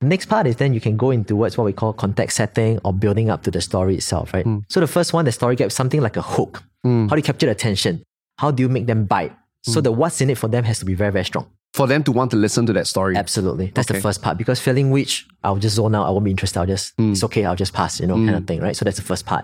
[0.00, 2.78] The next part is then you can go into what's what we call context setting
[2.84, 4.46] or building up to the story itself, right?
[4.68, 6.62] So the first one, the story gap, something like a hook.
[6.86, 7.10] Mm.
[7.10, 8.02] How do you capture the attention?
[8.38, 9.32] How do you make them bite?
[9.62, 12.03] So the what's in it for them has to be very, very strong For them
[12.03, 13.17] to want to listen to that story.
[13.17, 13.71] Absolutely.
[13.75, 13.97] That's Okay.
[13.99, 14.37] the first part.
[14.37, 16.59] Because failing which I'll just zone out, I won't be interested.
[16.59, 17.11] I'll just Mm.
[17.11, 18.75] it's okay, I'll just pass, you know, kind of thing, right?
[18.75, 19.43] So that's the first part.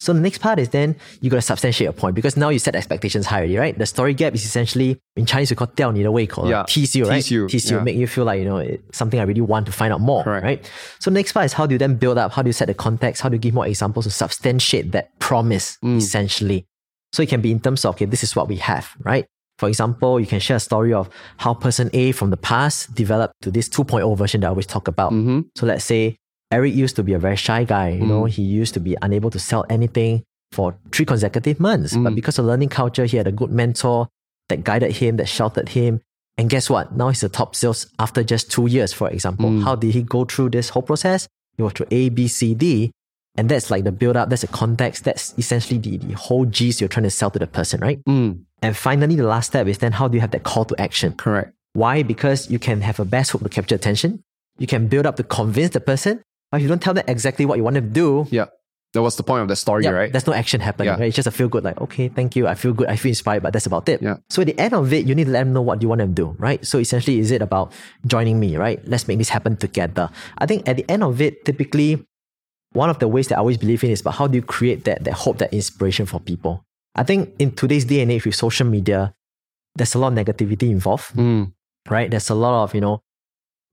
[0.00, 2.74] So the next part is then you gotta substantiate your point because now you set
[2.76, 3.76] expectations high already, right?
[3.78, 6.64] The story gap is essentially in Chinese we call 吊你的胃口, Yeah.
[6.66, 7.22] tease you, right?
[7.22, 7.82] Tease you, tease you, yeah.
[7.84, 10.22] make you feel like you know it's something I really want to find out more,
[10.22, 10.44] Correct.
[10.44, 10.60] right?
[11.00, 12.32] So next part is how do you then build up?
[12.32, 13.22] How do you set the context?
[13.22, 15.96] How do you give more examples to substantiate that promise Mm.
[15.98, 16.66] essentially?
[17.12, 19.26] So it can be in terms of okay, this is what we have, right?
[19.59, 23.33] For example, you can share a story of how person A from the past developed
[23.41, 25.11] to this 2.0 version that I always talk about.
[25.11, 25.39] Mm-hmm.
[25.57, 26.15] So let's say
[26.51, 27.89] Eric used to be a very shy guy.
[27.89, 28.29] You know, Mm.
[28.29, 31.91] he used to be unable to sell anything for three consecutive months.
[31.95, 32.15] But Mm.
[32.15, 34.07] because of learning culture, he had a good mentor
[34.47, 35.99] that guided him, that sheltered him.
[36.37, 36.95] And guess what?
[36.95, 39.49] Now he's a top sales after just two years, for example.
[39.49, 39.63] Mm.
[39.65, 41.27] How did he go through this whole process?
[41.57, 42.91] He went through A, B, C, D.
[43.39, 46.81] And that's like the build up, that's the context, that's essentially the, the whole gist
[46.81, 48.03] you're trying to sell to the person, right?
[48.03, 48.43] Mm.
[48.61, 51.13] And finally, the last step is then how do you have that call to action?
[51.13, 51.53] Correct.
[51.71, 52.03] Why?
[52.03, 54.21] Because you can have a best hook to capture attention.
[54.57, 56.21] You can build up to convince the person.
[56.51, 58.47] But if you don't tell them exactly what you want to do, Yeah.
[58.93, 60.11] That was the point of the story, yeah, right?
[60.11, 60.87] there's no action happening.
[60.87, 60.93] Yeah.
[60.97, 61.07] Right?
[61.09, 62.47] It's just a feel good, like, okay, thank you.
[62.47, 62.87] I feel good.
[62.89, 64.01] I feel inspired, but that's about it.
[64.01, 64.17] Yeah.
[64.31, 65.99] So at the end of it, you need to let them know what you want
[65.99, 66.65] them to do, right?
[66.65, 67.71] So essentially, is it about
[68.07, 68.81] joining me, right?
[68.87, 70.09] Let's make this happen together.
[70.39, 72.03] I think at the end of it, typically,
[72.73, 74.85] one of the ways that I always believe in is about how do you create
[74.85, 76.63] that, that hope, that inspiration for people.
[76.95, 79.13] I think in today's day and age with social media,
[79.75, 81.51] there's a lot of negativity involved Mm.
[81.89, 82.09] right?
[82.11, 83.01] There's a lot of, you know,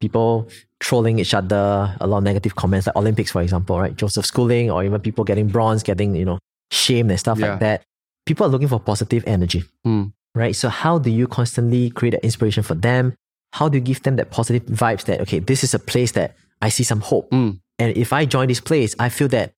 [0.00, 0.48] people
[0.80, 3.96] trolling each other, a lot of negative comments, like Olympics, for example, right?
[3.96, 6.38] Joseph Schooling, or even people getting bronze, getting, you know,
[6.70, 7.50] shamed and stuff Yeah.
[7.52, 7.82] like that.
[8.26, 10.12] People are looking for positive energy, Mm.
[10.34, 10.54] right?
[10.54, 13.14] So, how do you constantly create that inspiration for them?
[13.54, 16.34] How do you give them that positive vibes that, okay, this is a place that
[16.60, 17.30] I see some hope.
[17.30, 17.60] Mm.
[17.78, 19.52] And if I join this place, I feel that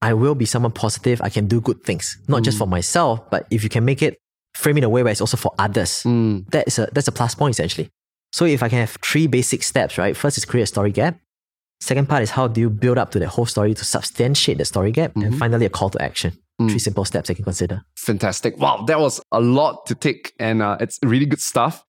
[0.00, 1.20] I will be someone positive.
[1.22, 4.18] I can do good things, not just for myself, but if you can make it,
[4.56, 6.44] frame it in a way where it's also for others Mm.
[6.50, 7.88] that's a that's a plus point essentially.
[8.32, 10.16] So if I can have three basic steps, right?
[10.16, 11.18] First is create a story gap.
[11.80, 14.64] Second part is how do you build up to the whole story to substantiate the
[14.64, 16.32] story gap, and finally a call to action.
[16.58, 17.82] Three simple steps I can consider.
[17.96, 18.56] Fantastic.
[18.56, 21.84] Wow, that was a lot to take, and uh, it's really good stuff.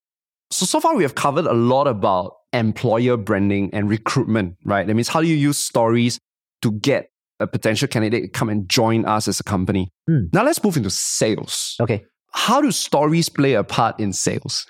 [0.50, 4.86] So, so far we have covered a lot about employer branding and recruitment, right?
[4.86, 6.18] That means how do you use stories
[6.62, 9.90] to get a potential candidate to come and join us as a company?
[10.06, 10.26] Hmm.
[10.32, 11.76] Now, let's move into sales.
[11.80, 12.04] Okay.
[12.32, 14.66] How do stories play a part in sales?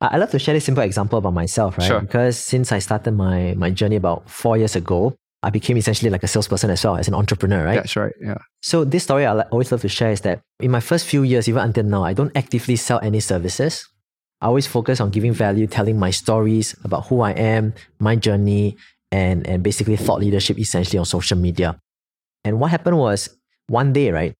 [0.00, 1.86] I love to share this simple example about myself, right?
[1.86, 2.00] Sure.
[2.00, 6.22] Because since I started my my journey about four years ago, I became essentially like
[6.22, 7.74] a salesperson as well as an entrepreneur, right?
[7.74, 8.12] That's right.
[8.20, 8.38] Yeah.
[8.62, 11.48] So this story I always love to share is that in my first few years,
[11.48, 13.86] even until now, I don't actively sell any services.
[14.40, 18.76] I always focus on giving value, telling my stories about who I am, my journey,
[19.10, 21.78] and, and basically thought leadership essentially on social media.
[22.44, 23.30] And what happened was
[23.68, 24.34] one day, right,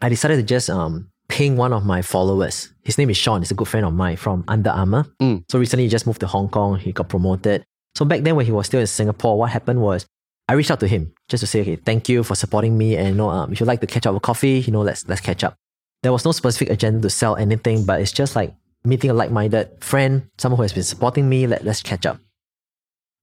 [0.00, 2.72] I decided to just um, ping one of my followers.
[2.82, 3.40] His name is Sean.
[3.40, 5.06] He's a good friend of mine from Under Armour.
[5.20, 5.44] Mm.
[5.50, 6.78] So recently he just moved to Hong Kong.
[6.78, 7.64] He got promoted.
[7.94, 10.06] So back then when he was still in Singapore, what happened was
[10.48, 12.96] I reached out to him just to say, okay, thank you for supporting me.
[12.96, 15.06] And you know, um, if you'd like to catch up with coffee, you know, let's
[15.08, 15.54] let's catch up.
[16.02, 19.82] There was no specific agenda to sell anything, but it's just like meeting a like-minded
[19.82, 21.46] friend, someone who has been supporting me.
[21.46, 22.18] Let, let's catch up.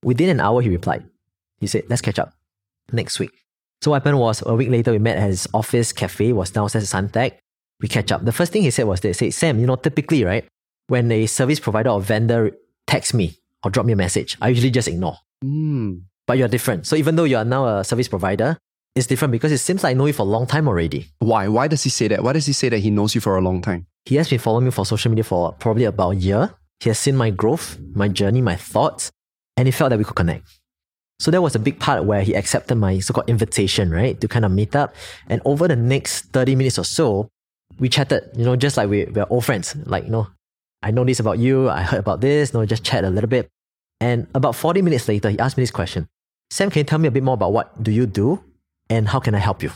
[0.02, 1.04] Within an hour, he replied.
[1.58, 2.32] He said, let's catch up
[2.92, 3.32] next week.
[3.82, 6.92] So what happened was a week later, we met at his office cafe, was downstairs
[6.92, 7.38] at Suntec.
[7.80, 8.24] We catch up.
[8.24, 10.46] The first thing he said was this, said Sam, you know, typically, right,
[10.88, 12.52] when a service provider or vendor
[12.86, 15.16] texts me or drop me a message, I usually just ignore.
[15.44, 16.02] Mm.
[16.26, 16.86] But you're different.
[16.86, 18.58] So even though you are now a service provider,
[18.94, 21.10] it's different because it seems like I know you for a long time already.
[21.20, 21.48] Why?
[21.48, 22.22] Why does he say that?
[22.22, 23.86] Why does he say that he knows you for a long time?
[24.04, 26.54] He has been following me for social media for probably about a year.
[26.80, 29.10] He has seen my growth, my journey, my thoughts,
[29.56, 30.46] and he felt that we could connect.
[31.18, 34.46] So that was a big part where he accepted my so-called invitation, right, to kind
[34.46, 34.94] of meet up.
[35.28, 37.28] And over the next 30 minutes or so,
[37.78, 39.76] we chatted, you know, just like we, we're old friends.
[39.84, 40.28] Like, you know,
[40.82, 43.28] I know this about you, I heard about this, you know, just chat a little
[43.28, 43.50] bit.
[44.00, 46.08] And about 40 minutes later, he asked me this question.
[46.48, 48.42] Sam, can you tell me a bit more about what do you do
[48.88, 49.72] and how can I help you?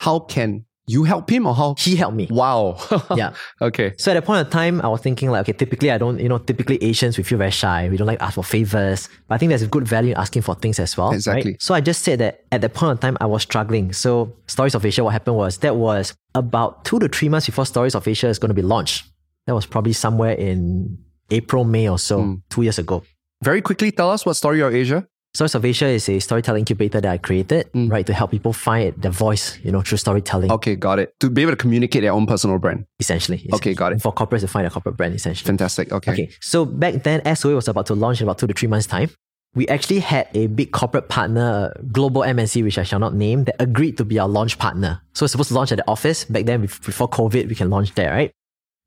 [0.00, 1.74] How can you help him or how?
[1.78, 2.26] He helped me.
[2.30, 2.76] Wow.
[3.16, 3.34] Yeah.
[3.60, 3.94] Okay.
[3.98, 6.28] So at that point of time, I was thinking like, okay, typically I don't, you
[6.28, 7.88] know, typically Asians, we feel very shy.
[7.88, 9.08] We don't like ask for favors.
[9.28, 11.12] But I think there's a good value in asking for things as well.
[11.12, 11.52] Exactly.
[11.52, 11.62] Right?
[11.62, 13.92] So I just said that at that point of time, I was struggling.
[13.92, 17.66] So Stories of Asia, what happened was that was about two to three months before
[17.66, 19.04] Stories of Asia is going to be launched.
[19.46, 20.98] That was probably somewhere in
[21.30, 22.34] April, May or so, Hmm.
[22.50, 23.02] two years ago.
[23.42, 25.06] Very quickly, tell us what story of Asia.
[25.38, 27.88] Stories of Asia is a storytelling incubator that I created, mm.
[27.92, 31.14] right, to help people find their voice, you know, through storytelling, Okay, got it.
[31.20, 32.86] To be able to communicate their own personal brand.
[32.98, 33.48] essentially.
[33.52, 34.02] Okay, got it.
[34.02, 35.46] For corporates to find a corporate brand, essentially.
[35.46, 35.92] Fantastic.
[35.92, 36.10] Okay.
[36.10, 38.88] Okay, so back then, SOA was about to launch in about two to three months'
[38.88, 39.10] time.
[39.54, 43.62] We actually had a big corporate partner, global MNC, which I shall not name, that
[43.62, 45.02] agreed to be our launch partner.
[45.12, 46.24] So it's supposed to launch at the office.
[46.24, 48.32] Back then, before COVID, we can launch there, right?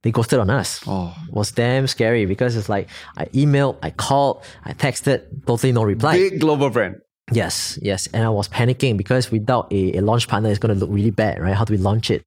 [0.03, 0.81] They ghosted on us.
[0.87, 5.71] Oh, It was damn scary because it's like I emailed, I called, I texted, totally
[5.73, 6.17] no reply.
[6.17, 6.95] big global brand.
[7.31, 8.07] Yes, yes.
[8.13, 11.11] And I was panicking because without a, a launch partner, it's going to look really
[11.11, 11.53] bad, right?
[11.55, 12.23] How do we launch it?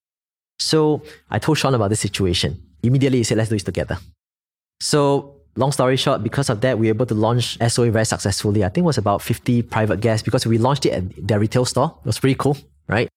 [0.61, 2.63] So I told Sean about the situation.
[2.83, 3.99] Immediately, he said, let's do this together.
[4.81, 8.65] So, long story short, because of that, we were able to launch SOA very successfully.
[8.65, 11.65] I think it was about 50 private guests because we launched it at their retail
[11.65, 11.97] store.
[12.01, 12.57] It was pretty cool,
[12.89, 13.09] right?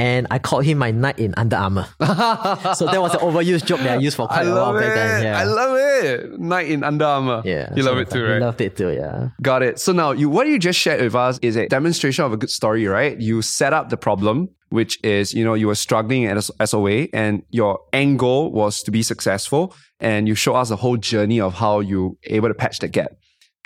[0.00, 1.84] And I called him my knight in Under Armour.
[2.00, 4.94] so that was an overused joke that I used for I quite a while back
[4.94, 5.24] then.
[5.24, 5.38] Yeah.
[5.38, 6.40] I love it.
[6.40, 7.42] Knight in Under Armour.
[7.44, 7.70] yeah.
[7.76, 8.40] You so love it too, he right?
[8.40, 9.28] loved it too, yeah.
[9.42, 9.78] Got it.
[9.78, 12.48] So now, you what you just shared with us is a demonstration of a good
[12.48, 13.20] story, right?
[13.20, 17.42] You set up the problem, which is you know you were struggling at SOA, and
[17.50, 21.52] your end goal was to be successful, and you show us a whole journey of
[21.52, 23.12] how you able to patch the gap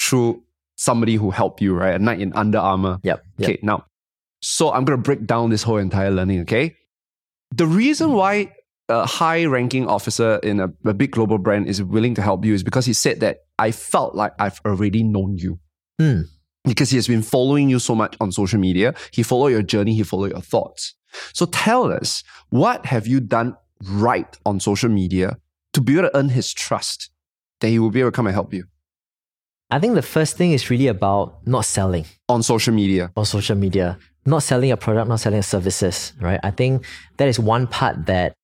[0.00, 0.42] through
[0.74, 1.94] somebody who helped you, right?
[1.94, 2.98] A knight in Under Armour.
[3.04, 3.24] Yep.
[3.38, 3.48] yep.
[3.48, 3.84] Okay, now,
[4.44, 6.76] so I'm going to break down this whole entire learning, okay?
[7.52, 8.52] The reason why
[8.90, 12.52] a high ranking officer in a, a big global brand is willing to help you
[12.52, 15.60] is because he said that I felt like I've already known you.
[15.98, 16.22] Hmm.
[16.64, 18.94] Because he has been following you so much on social media.
[19.12, 20.94] He followed your journey, he followed your thoughts.
[21.32, 25.38] So tell us, what have you done right on social media
[25.72, 27.10] to be able to earn his trust
[27.60, 28.64] that he will be able to come and help you
[29.70, 32.04] I think the first thing is really about not selling.
[32.28, 33.10] on social media?
[33.16, 36.40] on social media, not selling a product, not selling services, right?
[36.42, 36.84] I think
[37.16, 38.34] that is one part that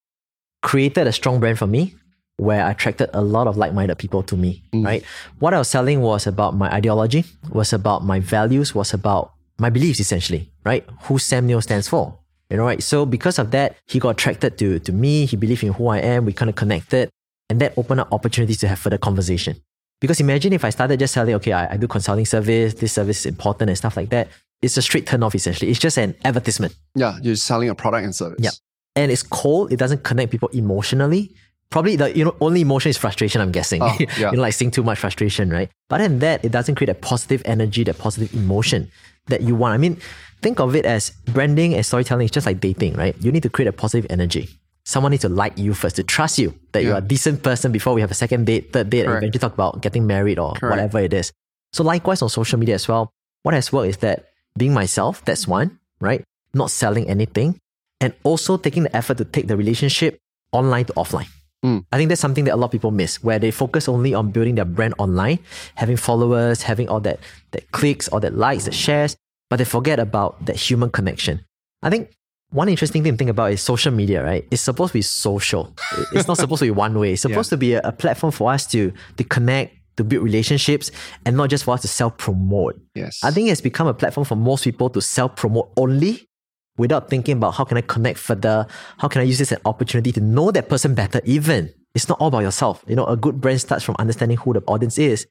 [0.63, 1.95] created a strong brand for me
[2.37, 4.85] where I attracted a lot of like-minded people to me, mm.
[4.85, 5.05] right?
[5.39, 9.69] What I was selling was about my ideology, was about my values, was about my
[9.69, 10.87] beliefs essentially, right?
[11.03, 12.19] Who Sam Neo stands for.
[12.51, 12.83] You know, right?
[12.83, 15.99] So because of that, he got attracted to, to me, he believed in who I
[15.99, 17.09] am, we kind of connected,
[17.49, 19.57] and that opened up opportunities to have further conversation.
[20.01, 23.21] Because imagine if I started just selling, okay, I, I do consulting service, this service
[23.21, 24.29] is important and stuff like that.
[24.63, 25.71] It's a straight turn off essentially.
[25.71, 26.75] It's just an advertisement.
[26.95, 28.39] Yeah, you're selling a product and service.
[28.41, 28.51] Yeah.
[28.97, 29.73] And it's cold.
[29.73, 31.35] It doesn't connect people emotionally.
[31.71, 33.81] Probably the you know only emotion is frustration, I'm guessing.
[33.83, 34.31] Oh, yeah.
[34.31, 35.71] you know, like seeing too much frustration, right?
[35.89, 38.91] But then that it doesn't create a positive energy, that positive emotion
[39.29, 39.75] that you want.
[39.75, 39.99] I mean,
[40.43, 43.15] think of it as branding and storytelling is just like dating, right?
[43.21, 44.49] You need to create a positive energy.
[44.85, 47.95] Someone needs to like you first, to trust you that you're a decent person before
[47.95, 49.09] we have a second date, third date, Correct.
[49.09, 50.71] and eventually talk about getting married or Correct.
[50.73, 51.33] whatever it is.
[51.73, 55.47] So likewise on social media as well, what has worked is that being myself, that's
[55.47, 56.23] one, right?
[56.55, 57.59] Not selling anything.
[58.01, 60.19] And also taking the effort to take the relationship
[60.53, 61.29] online to offline.
[61.65, 61.85] Mm.
[61.93, 64.31] I think that's something that a lot of people miss, where they focus only on
[64.31, 65.39] building their brand online,
[65.75, 69.17] having followers, having all that that clicks, all that likes, that shares,
[69.51, 71.45] but they forget about that human connection.
[71.83, 72.11] I think
[72.51, 74.47] one interesting thing to think about is social media, right?
[74.51, 75.75] It's supposed to be social.
[76.13, 77.13] It's not supposed to be one way.
[77.13, 80.91] It's supposed to be a, a platform for us to to connect, to build relationships,
[81.25, 82.81] and not just for us to self promote.
[82.95, 83.21] Yes.
[83.23, 86.29] I think it's become a platform for most people to self promote only
[86.77, 88.67] without thinking about how can I connect further?
[88.99, 91.21] How can I use this as an opportunity to know that person better?
[91.25, 92.85] Even it's not all about yourself.
[92.87, 95.27] You know, a good brand starts from understanding who the audience is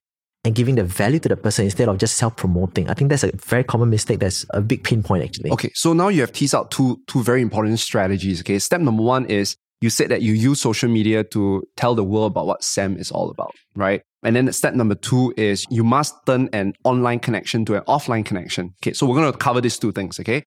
[0.46, 2.90] and giving the value to the person instead of just self promoting.
[2.90, 4.20] I think that's a very common mistake.
[4.20, 5.52] That's a big pinpoint actually.
[5.52, 8.42] Okay, so now you have teased out two two very important strategies.
[8.42, 12.04] Okay, step number one is you said that you use social media to tell the
[12.04, 14.02] world about what SAM is all about, right?
[14.24, 18.26] And then step number two is you must turn an online connection to an offline
[18.26, 18.74] connection.
[18.84, 20.20] Okay, so we're going to cover these two things.
[20.20, 20.44] Okay.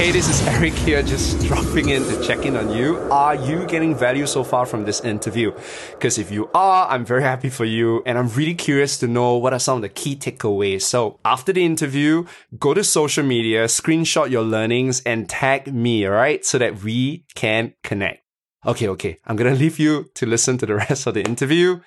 [0.00, 2.96] Hey, this is Eric here, just dropping in to check in on you.
[3.12, 5.52] Are you getting value so far from this interview?
[5.90, 9.36] Because if you are, I'm very happy for you, and I'm really curious to know
[9.36, 10.80] what are some of the key takeaways.
[10.84, 12.24] So after the interview,
[12.58, 17.74] go to social media, screenshot your learnings, and tag me, alright, so that we can
[17.84, 18.24] connect.
[18.64, 21.78] Okay, okay, I'm gonna leave you to listen to the rest of the interview.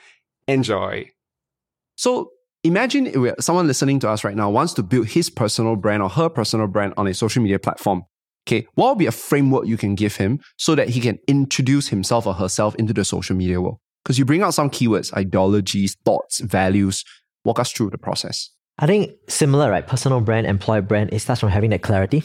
[0.47, 1.10] Enjoy.
[1.95, 2.30] So
[2.63, 6.30] imagine someone listening to us right now wants to build his personal brand or her
[6.30, 8.04] personal brand on a social media platform.
[8.47, 11.88] Okay, what would be a framework you can give him so that he can introduce
[11.88, 13.78] himself or herself into the social media world?
[14.04, 17.06] Because you bring out some keywords, ideologies, thoughts, values.
[17.45, 18.49] Walk us through the process.
[18.80, 19.86] I think similar, right?
[19.86, 22.23] Personal brand, employer brand, it starts from having that clarity,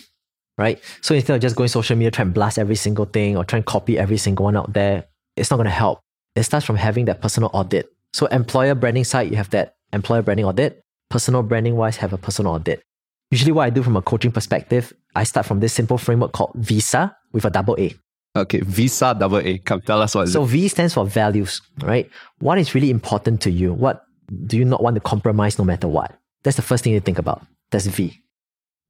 [0.56, 0.82] right?
[1.02, 3.58] So instead of just going social media, try and blast every single thing or try
[3.58, 5.04] and copy every single one out there,
[5.36, 6.00] it's not going to help.
[6.34, 7.88] It starts from having that personal audit.
[8.12, 10.82] So employer branding side, you have that employer branding audit.
[11.10, 12.82] Personal branding wise, have a personal audit.
[13.30, 16.52] Usually what I do from a coaching perspective, I start from this simple framework called
[16.56, 17.94] VISA with a double A.
[18.36, 19.58] Okay, Visa double A.
[19.58, 20.46] Come tell us what is So it.
[20.46, 22.08] V stands for values, right?
[22.38, 23.72] What is really important to you?
[23.72, 24.04] What
[24.46, 26.14] do you not want to compromise no matter what?
[26.44, 27.44] That's the first thing you think about.
[27.70, 28.20] That's V.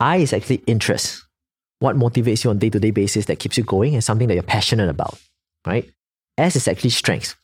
[0.01, 1.25] I is actually interest.
[1.81, 4.35] What motivates you on day to day basis that keeps you going and something that
[4.35, 5.19] you're passionate about,
[5.67, 5.89] right?
[6.37, 7.35] S is actually strength.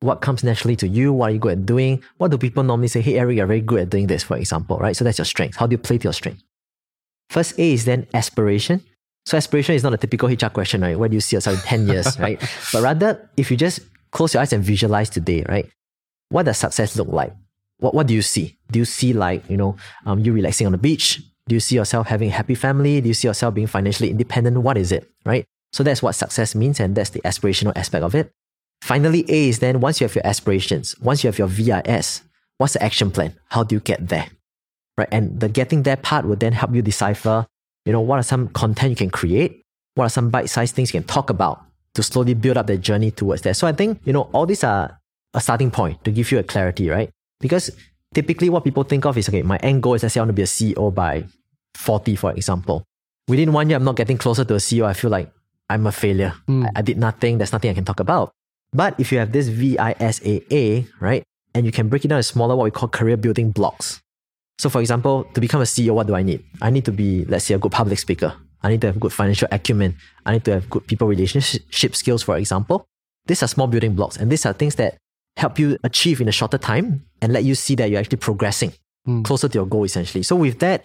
[0.00, 1.12] What comes naturally to you?
[1.12, 2.02] What are you good at doing?
[2.18, 3.00] What do people normally say?
[3.00, 4.96] Hey, Eric, you're very good at doing this, for example, right?
[4.96, 5.56] So that's your strength.
[5.56, 6.42] How do you play to your strength?
[7.30, 8.82] First A is then aspiration.
[9.26, 10.98] So aspiration is not a typical HR question, right?
[10.98, 12.40] Where do you see yourself in 10 years, right?
[12.72, 13.80] But rather, if you just
[14.10, 15.68] close your eyes and visualize today, right?
[16.30, 17.32] What does success look like?
[17.78, 18.56] What, what do you see?
[18.70, 21.20] Do you see like, you know, um, you relaxing on the beach?
[21.48, 23.00] Do you see yourself having a happy family?
[23.00, 24.58] Do you see yourself being financially independent?
[24.58, 25.44] What is it, right?
[25.72, 28.30] So that's what success means, and that's the aspirational aspect of it.
[28.82, 32.22] Finally, A is then once you have your aspirations, once you have your VIS,
[32.58, 33.34] what's the action plan?
[33.48, 34.28] How do you get there?
[34.96, 35.08] Right?
[35.12, 37.46] And the getting there part will then help you decipher,
[37.84, 39.62] you know, what are some content you can create?
[39.94, 41.64] What are some bite-sized things you can talk about
[41.94, 43.54] to slowly build up the journey towards there?
[43.54, 44.98] So I think, you know, all these are
[45.34, 47.10] a starting point to give you a clarity, right?
[47.40, 47.70] Because
[48.14, 50.30] typically what people think of is okay, my end goal is let's say I want
[50.30, 51.24] to be a CEO by
[51.74, 52.84] 40, for example.
[53.28, 54.84] Within one year, I'm not getting closer to a CEO.
[54.84, 55.30] I feel like
[55.68, 56.34] I'm a failure.
[56.48, 56.66] Mm.
[56.66, 57.38] I, I did nothing.
[57.38, 58.32] There's nothing I can talk about.
[58.72, 61.22] But if you have this VISA, right,
[61.54, 64.00] and you can break it down into smaller, what we call career building blocks.
[64.58, 66.44] So, for example, to become a CEO, what do I need?
[66.60, 68.34] I need to be, let's say, a good public speaker.
[68.62, 69.96] I need to have good financial acumen.
[70.26, 72.84] I need to have good people relationship skills, for example.
[73.26, 74.98] These are small building blocks, and these are things that
[75.36, 78.72] help you achieve in a shorter time and let you see that you're actually progressing
[79.06, 79.24] Mm.
[79.24, 80.22] closer to your goal, essentially.
[80.22, 80.84] So, with that,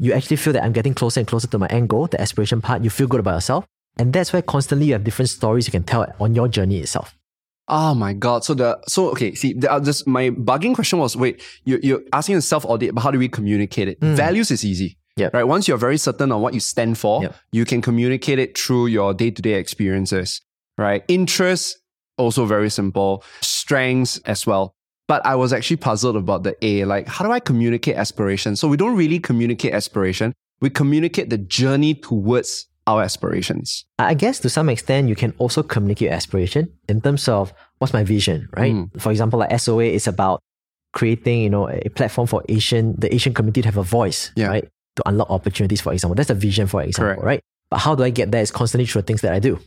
[0.00, 2.60] you actually feel that I'm getting closer and closer to my end goal, the aspiration
[2.60, 2.82] part.
[2.82, 3.64] You feel good about yourself.
[3.96, 7.14] And that's where constantly you have different stories you can tell on your journey itself.
[7.72, 8.44] Oh my god!
[8.44, 9.34] So the so okay.
[9.34, 12.94] See, the, uh, just my bugging question was: Wait, you you're asking a self audit,
[12.94, 14.00] but how do we communicate it?
[14.00, 14.16] Mm.
[14.16, 15.34] Values is easy, Yep.
[15.34, 15.44] right?
[15.44, 17.34] Once you're very certain on what you stand for, Yep.
[17.52, 20.42] you can communicate it through your day to day experiences,
[20.78, 21.04] right?
[21.06, 21.78] Interests
[22.18, 23.22] also very simple.
[23.40, 24.74] Strengths as well.
[25.06, 26.84] But I was actually puzzled about the A.
[26.84, 28.56] Like, how do I communicate aspiration?
[28.56, 30.32] So we don't really communicate aspiration.
[30.60, 33.84] We communicate the journey towards our aspirations.
[33.98, 37.92] I guess to some extent, you can also communicate your aspiration in terms of what's
[37.92, 38.74] my vision, right?
[38.74, 39.00] Mm.
[39.00, 40.40] For example, like SOA is about
[40.92, 44.48] creating, you know, a platform for Asian, the Asian community to have a voice, Yeah.
[44.48, 44.68] right?
[44.96, 46.14] To unlock opportunities, for example.
[46.16, 47.22] That's a vision, for example, Correct.
[47.22, 47.40] right?
[47.70, 48.42] But how do I get there?
[48.42, 49.58] It's constantly through the things that I do.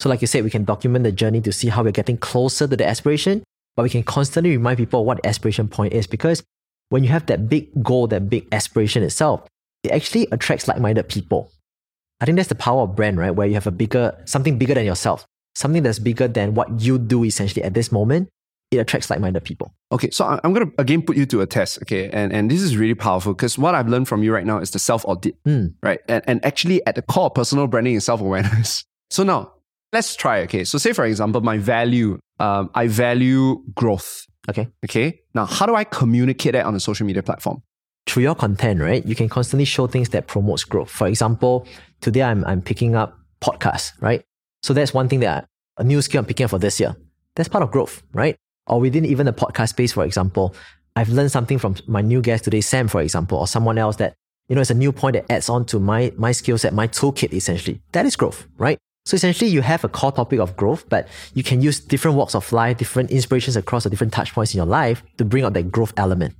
[0.00, 2.66] So, like you said, we can document the journey to see how we're getting closer
[2.66, 3.42] to the aspiration,
[3.76, 6.42] but we can constantly remind people what the aspiration point is because
[6.90, 9.46] when you have that big goal, that big aspiration itself,
[9.84, 11.50] it actually attracts like minded people.
[12.20, 13.30] I think that's the power of brand, right?
[13.30, 16.98] Where you have a bigger, something bigger than yourself, something that's bigger than what you
[16.98, 18.28] do essentially at this moment.
[18.70, 19.72] It attracts like minded people.
[19.92, 22.10] Okay, so I'm going to again put you to a test, okay?
[22.10, 24.72] And and this is really powerful because what I've learned from you right now is
[24.72, 25.72] the self audit, Mm.
[25.82, 26.00] right?
[26.06, 28.84] And, and actually, at the core, of personal branding is self awareness.
[29.10, 29.52] So now,
[29.90, 30.64] let's try, okay?
[30.64, 34.68] So, say for example, my value, um, I value growth, Okay.
[34.84, 35.20] okay?
[35.32, 37.62] Now, how do I communicate that on a social media platform?
[38.08, 39.04] Through your content, right?
[39.04, 40.88] You can constantly show things that promotes growth.
[40.90, 41.66] For example,
[42.00, 44.24] today I'm, I'm picking up podcasts, right?
[44.62, 46.96] So that's one thing that a new skill I'm picking up for this year.
[47.36, 48.34] That's part of growth, right?
[48.66, 50.54] Or within even the podcast space, for example,
[50.96, 54.14] I've learned something from my new guest today, Sam, for example, or someone else that,
[54.48, 56.88] you know, it's a new point that adds on to my, my skill set, my
[56.88, 57.82] toolkit, essentially.
[57.92, 58.78] That is growth, right?
[59.04, 62.34] So essentially, you have a core topic of growth, but you can use different walks
[62.34, 65.52] of life, different inspirations across the different touch points in your life to bring out
[65.52, 66.34] that growth element.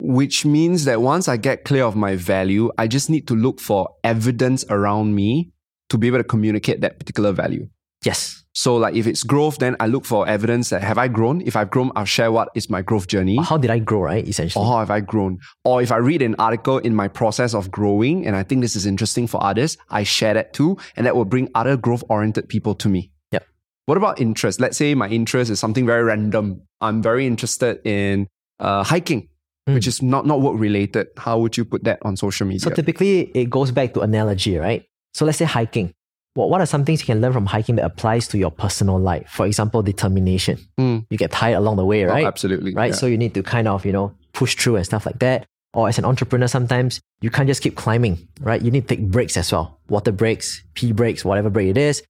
[0.00, 3.60] Which means that once I get clear of my value, I just need to look
[3.60, 5.52] for evidence around me
[5.88, 7.68] to be able to communicate that particular value.
[8.04, 8.44] Yes.
[8.52, 11.42] So, like if it's growth, then I look for evidence that have I grown?
[11.42, 13.36] If I've grown, I'll share what is my growth journey.
[13.42, 14.26] How did I grow, right?
[14.26, 14.64] Essentially.
[14.64, 15.38] Or how have I grown?
[15.64, 18.74] Or if I read an article in my process of growing and I think this
[18.74, 20.78] is interesting for others, I share that too.
[20.96, 23.12] And that will bring other growth oriented people to me.
[23.32, 23.46] Yep.
[23.86, 24.58] What about interest?
[24.58, 26.62] Let's say my interest is something very random.
[26.80, 28.26] I'm very interested in
[28.58, 29.28] uh, hiking,
[29.68, 29.74] Mm.
[29.74, 31.08] which is not, not work related.
[31.16, 32.60] How would you put that on social media?
[32.60, 34.84] So typically it goes back to analogy, right?
[35.12, 35.92] So let's say hiking.
[36.36, 38.98] Well, what are some things you can learn from hiking that applies to your personal
[39.00, 39.28] life?
[39.28, 40.58] For example, determination.
[40.78, 41.06] Mm.
[41.10, 42.26] You get tired along the way, Oh, right?
[42.26, 42.74] absolutely.
[42.74, 42.90] right?
[42.90, 42.94] yeah.
[42.94, 45.46] So you need to kind of, you know, push through and stuff like that.
[45.74, 48.62] Or as an entrepreneur, sometimes you can't just keep climbing, right?
[48.62, 49.80] You need to take breaks as well.
[49.88, 52.02] Water breaks, pee breaks, whatever break it is.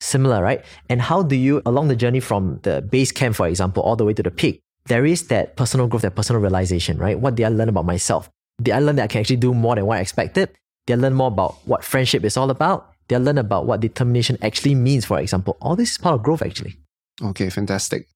[0.00, 0.64] Similar, right?
[0.88, 4.04] And how do you, along the journey from the base camp, for example, all the
[4.04, 7.18] way to the peak, there is that personal growth, that personal realization, right?
[7.18, 8.30] What did I learn about myself?
[8.62, 10.50] Did I learn that I can actually do more than what I expected?
[10.86, 12.92] Did I learn more about what friendship is all about?
[13.08, 15.56] Did I learn about what determination actually means, for example?
[15.60, 16.76] All this is part of growth, actually.
[17.22, 18.06] Okay, fantastic.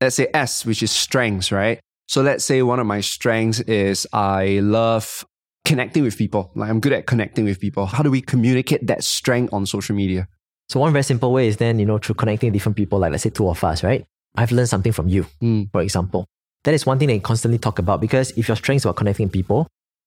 [0.00, 1.80] Let's say S, which is strengths, right?
[2.08, 5.24] So let's say one of my strengths is I love
[5.64, 6.50] connecting with people.
[6.54, 7.86] Like I'm good at connecting with people.
[7.86, 10.28] How do we communicate that strength on social media?
[10.68, 13.22] So one very simple way is then, you know, through connecting different people, like let's
[13.22, 14.04] say two of us, right?
[14.36, 15.70] I've learned something from you, Mm.
[15.72, 16.26] for example.
[16.64, 19.28] that is one thing that you constantly talk about because if your strengths about connecting
[19.28, 19.66] people,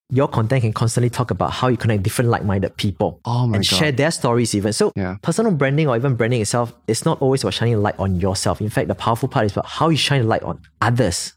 [0.10, 3.64] your content can constantly talk about how you connect different like-minded people Oh and God.
[3.66, 4.72] share their stories even.
[4.72, 5.18] So Yeah.
[5.22, 8.62] personal branding or even branding itself it's not always about shining a light on yourself.
[8.62, 11.34] In fact, the powerful part is about how you shine a light on others.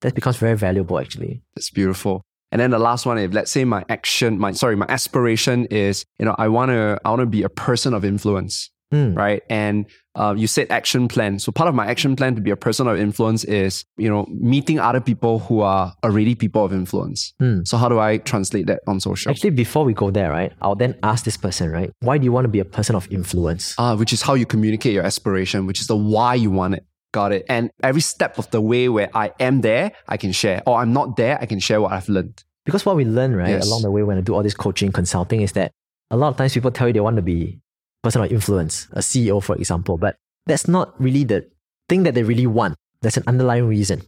[0.00, 1.42] That becomes very valuable actually.
[1.54, 2.22] That's beautiful.
[2.50, 6.04] And then the last one, if let's say my action, my sorry, my aspiration is,
[6.18, 9.16] you know, I wanna I wanna be a person of influence, Mm.
[9.16, 9.42] right?
[9.48, 11.38] And uh, you said action plan.
[11.38, 14.26] So part of my action plan to be a person of influence is, you know,
[14.28, 17.32] meeting other people who are already people of influence.
[17.40, 17.66] Mm.
[17.66, 19.30] So how do I translate that on social?
[19.30, 22.32] Actually, before we go there, right, I'll then ask this person, right, why do you
[22.32, 23.74] want to be a person of influence?
[23.78, 26.84] Ah, which is how you communicate your aspiration, which is the why you want it.
[27.12, 27.44] Got it.
[27.48, 30.62] And every step of the way where I am there, I can share.
[30.66, 32.42] Or I'm not there, I can share what I've learned.
[32.64, 33.66] Because what we learn, right, Yes.
[33.66, 35.72] along the way when I do all this coaching, consulting, is that
[36.10, 37.58] a lot of times people tell you they want to be
[38.02, 41.48] person of influence, a CEO, for example, but that's not really the
[41.88, 42.74] thing that they really want.
[43.00, 44.02] There's an underlying reason.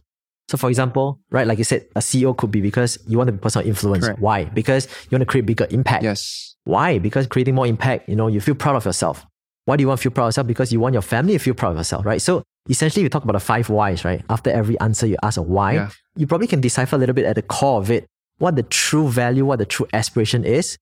[0.47, 3.31] So, for example, right, like you said, a CEO could be because you want to
[3.31, 4.05] be person of influence.
[4.05, 4.19] Correct.
[4.19, 4.45] Why?
[4.45, 6.03] Because you want to create bigger impact.
[6.03, 6.55] Yes.
[6.65, 6.99] Why?
[6.99, 9.25] Because creating more impact, you know, you feel proud of yourself.
[9.65, 10.47] Why do you want to feel proud of yourself?
[10.47, 12.21] Because you want your family to feel proud of yourself, right?
[12.21, 14.23] So essentially, we talk about the five whys, right?
[14.29, 15.73] After every answer, you ask a why.
[15.73, 15.89] Yeah.
[16.15, 18.05] You probably can decipher a little bit at the core of it
[18.37, 20.77] what the true value, what the true aspiration is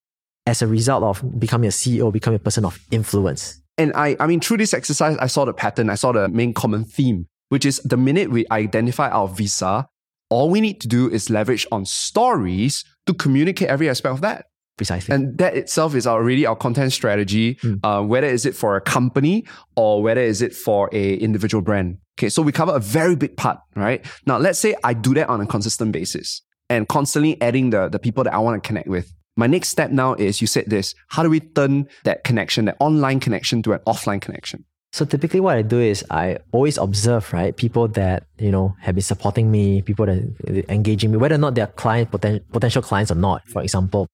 [0.46, 3.62] as a result of becoming a CEO, becoming a person of influence.
[3.78, 6.54] And I, I mean, through this exercise, I saw the pattern, I saw the main
[6.54, 9.88] common theme, which is the minute we identify our visa,
[10.30, 14.46] all we need to do is leverage on stories to communicate every aspect of that.
[14.78, 15.14] Precisely.
[15.14, 17.76] And that itself is already our content strategy, Hmm.
[17.84, 21.98] uh, whether is it for a company or whether is it for a individual brand.
[22.18, 24.04] Okay, so we cover a very big part, right?
[24.26, 28.00] Now, let's say I do that on a consistent basis and constantly adding the, the
[28.00, 29.14] people that I want to connect with.
[29.36, 32.78] My next step now is you said this, how do we turn that connection, that
[32.80, 34.66] online connection to an offline connection?
[34.92, 38.94] So typically what I do is I always observe, right, people that, you know, have
[38.94, 42.84] been supporting me, people that are engaging me, whether or not they're client, poten- potential
[42.84, 44.06] clients or not, for example.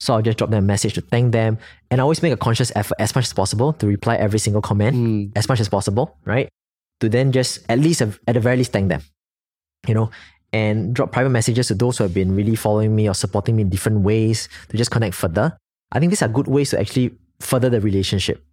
[0.00, 1.58] So I'll just drop them a message to thank them.
[1.90, 4.62] And I always make a conscious effort as much as possible to reply every single
[4.62, 5.32] comment Mm.
[5.36, 6.48] as much as possible, right?
[7.00, 9.02] To then just at least, at the very least, thank them,
[9.86, 10.10] you know,
[10.52, 13.62] and drop private messages to those who have been really following me or supporting me
[13.62, 15.56] in different ways to just connect further.
[15.92, 18.44] I think these are good ways to actually further the relationship.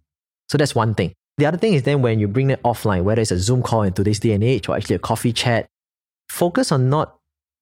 [0.48, 1.12] So that's one thing.
[1.38, 3.82] The other thing is then when you bring it offline, whether it's a Zoom call
[3.82, 5.66] in today's day and age or actually a coffee chat,
[6.28, 7.16] focus on not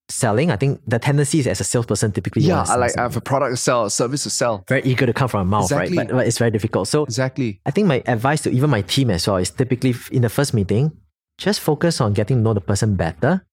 [0.09, 0.49] selling.
[0.51, 3.21] I think the tendency is as a salesperson typically Yeah, I like I have a
[3.21, 4.63] product to sell, a service to sell.
[4.67, 5.97] very eager to come from a mouth, Exactly.
[5.97, 6.07] right?
[6.07, 6.87] But, but it's very difficult.
[6.87, 7.61] So Exactly.
[7.65, 10.53] I think my advice to even my team as well is typically in the first
[10.53, 10.91] meeting,
[11.37, 13.45] just focus on getting to know the person better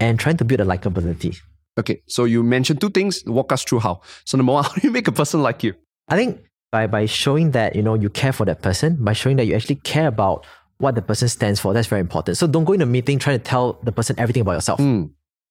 [0.00, 1.38] and trying to build a likability.
[1.78, 3.22] Okay, so you mentioned two things.
[3.26, 4.00] Walk us through how.
[4.24, 5.74] So number one, how do you make a person like you?
[6.08, 6.40] I think
[6.72, 9.54] by by showing that you know you care for that person, by showing that you
[9.54, 10.44] actually care about
[10.78, 12.36] what the person stands for, that's very important.
[12.36, 14.78] So don't go in a meeting trying to tell the person everything about yourself.
[14.78, 15.10] Mm.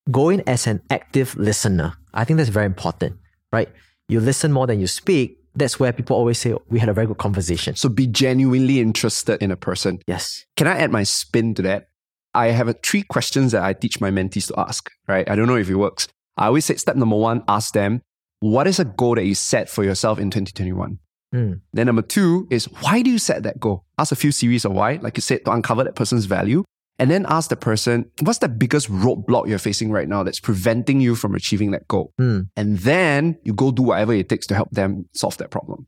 [0.09, 1.93] Go in as an active listener.
[2.13, 3.17] I think that's very important,
[3.51, 3.69] right?
[4.07, 5.37] You listen more than you speak.
[5.53, 7.75] That's where people always say we had a very good conversation.
[7.75, 9.99] So be genuinely interested in a person.
[10.07, 10.45] Yes.
[10.55, 11.89] Can I add my spin to that?
[12.37, 15.27] I have a, three questions that I teach my mentees to ask, right?
[15.27, 16.07] I don't know if it works.
[16.37, 18.03] I always say step number one, ask them,
[18.41, 20.99] what is a goal that you set for yourself in 2021?
[21.33, 21.61] Mm.
[21.73, 23.85] Then number two is why do you set that goal?
[23.97, 26.63] Ask a few series of why, like you said, to uncover that person's value.
[26.99, 31.01] And then ask the person, what's the biggest roadblock you're facing right now that's preventing
[31.01, 32.13] you from achieving that goal?
[32.21, 32.49] Mm.
[32.55, 35.87] And then you go do whatever it takes to help them solve that problem.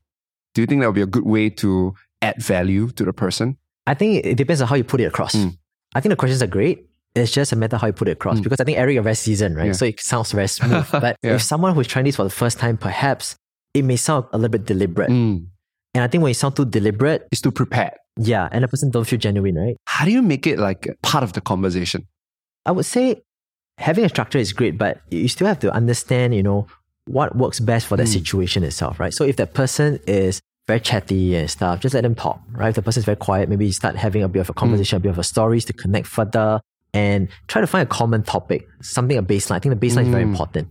[0.56, 1.94] Do you think that would be a good way to
[2.24, 3.58] add value to the person?
[3.86, 5.36] I think it depends on how you put it across.
[5.36, 5.58] Mm.
[5.96, 6.86] I think the questions are great.
[7.16, 8.40] It's just a matter how you put it across.
[8.40, 8.44] Mm.
[8.44, 9.68] Because I think Eric, you're very seasoned, right?
[9.68, 9.72] Yeah.
[9.74, 10.88] So it sounds very smooth.
[10.92, 11.36] But Yeah.
[11.36, 13.36] if someone who's trying this for the first time, perhaps
[13.74, 15.10] it may sound a little bit deliberate.
[15.10, 15.48] Mm.
[15.96, 17.94] And I think when you sound too deliberate, Is to prepare.
[18.18, 19.76] yeah, and the person don't feel genuine, right?
[19.88, 22.06] How do you make it like part of the conversation?
[22.66, 23.22] I would say
[23.80, 26.68] having a structure is great, but you still have to understand, you know,
[27.06, 28.14] what works best for that Mm.
[28.14, 29.14] situation itself, right?
[29.14, 32.70] So if that person is very chatty and stuff, just let them talk, right?
[32.70, 34.98] If the person is very quiet, maybe you start having a bit of a conversation,
[34.98, 36.62] a bit of a stories to connect further
[36.94, 39.56] and try to find a common topic, something a baseline.
[39.56, 40.30] I think the baseline is very Mm.
[40.32, 40.68] important,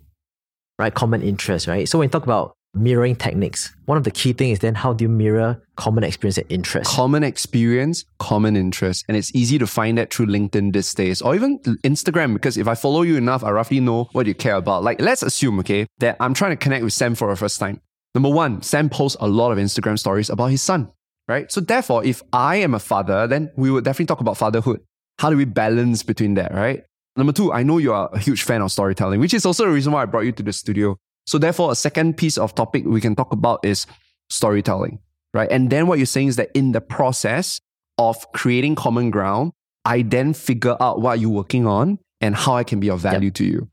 [0.79, 0.95] right?
[0.95, 1.89] Common interest, right?
[1.89, 4.93] So when you talk about mirroring techniques, one of the key things is then how
[4.93, 6.89] do you mirror common experience and interest?
[6.91, 9.05] Common experience, common interest.
[9.09, 12.69] And it's easy to find that through LinkedIn these days or even Instagram because if
[12.69, 14.85] I follow you enough, I roughly know what you care about.
[14.85, 17.81] Like, let's assume, okay, that I'm trying to connect with Sam for the first time.
[18.15, 20.91] Number one, Sam posts a lot of Instagram stories about his son,
[21.29, 21.51] right?
[21.53, 24.81] So therefore, if I am a father, then we would definitely talk about fatherhood.
[25.19, 26.85] How do we balance between that, right?
[27.17, 29.73] Number two, I know you are a huge fan of storytelling, which is also the
[29.73, 30.97] reason why I brought you to the studio.
[31.27, 33.87] So therefore, a second piece of topic we can talk about is
[34.31, 35.01] storytelling,
[35.35, 35.51] right?
[35.51, 37.61] And then what you're saying is that in the process
[37.99, 39.53] of creating common ground,
[39.85, 43.31] I then figure out what you're working on and how I can be of value
[43.33, 43.69] to you.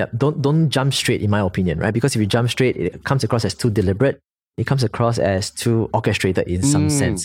[0.00, 1.94] Yeah, don't don't jump straight, in my opinion, right?
[1.98, 4.16] Because if you jump straight, it comes across as too deliberate.
[4.60, 6.98] It comes across as too orchestrated in some Mm.
[7.02, 7.20] sense.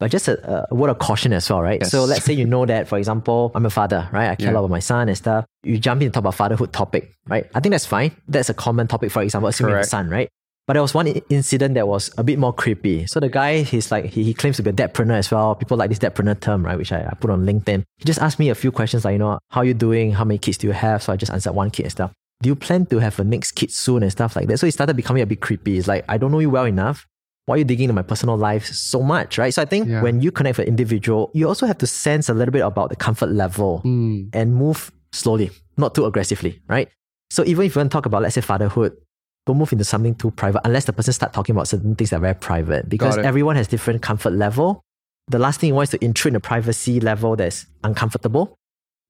[0.00, 0.34] But just a,
[0.70, 1.80] a word of caution as well, right?
[1.80, 1.90] Yes.
[1.90, 4.28] So let's say you know that, for example, I'm a father, right?
[4.30, 4.54] I care a Yeah.
[4.56, 5.42] lot about my son and stuff.
[5.70, 7.44] You jump in to talk about fatherhood topic, right?
[7.56, 8.10] I think that's fine.
[8.28, 10.28] That's a common topic, for example, assuming you have a son, right?
[10.68, 13.06] But there was one incident that was a bit more creepy.
[13.06, 15.54] So the guy, he's like, he, he claims to be a dadpreneur as well.
[15.54, 16.76] People like this dadpreneur term, right?
[16.76, 17.82] Which I, I put on LinkedIn.
[17.96, 20.12] He just asked me a few questions like, you know, how you doing?
[20.12, 21.02] How many kids do you have?
[21.02, 22.12] So I just answered one kid and stuff.
[22.42, 24.58] Do you plan to have a next kid soon and stuff like that?
[24.58, 25.78] So it started becoming a bit creepy.
[25.78, 27.06] It's like, I don't know you well enough.
[27.46, 29.54] Why are you digging into my personal life so much, right?
[29.54, 30.02] So I think Yeah.
[30.02, 32.90] when you connect with an individual, you also have to sense a little bit about
[32.90, 34.28] the comfort level Mm.
[34.34, 36.90] and move slowly, not too aggressively, right?
[37.30, 38.92] So even if you want to talk about, let's say, fatherhood,
[39.48, 42.16] don't move into something too private unless the person start talking about certain things that
[42.16, 44.82] are very private because everyone has different comfort level.
[45.28, 48.54] The last thing you want is to intrude in a privacy level that's uncomfortable.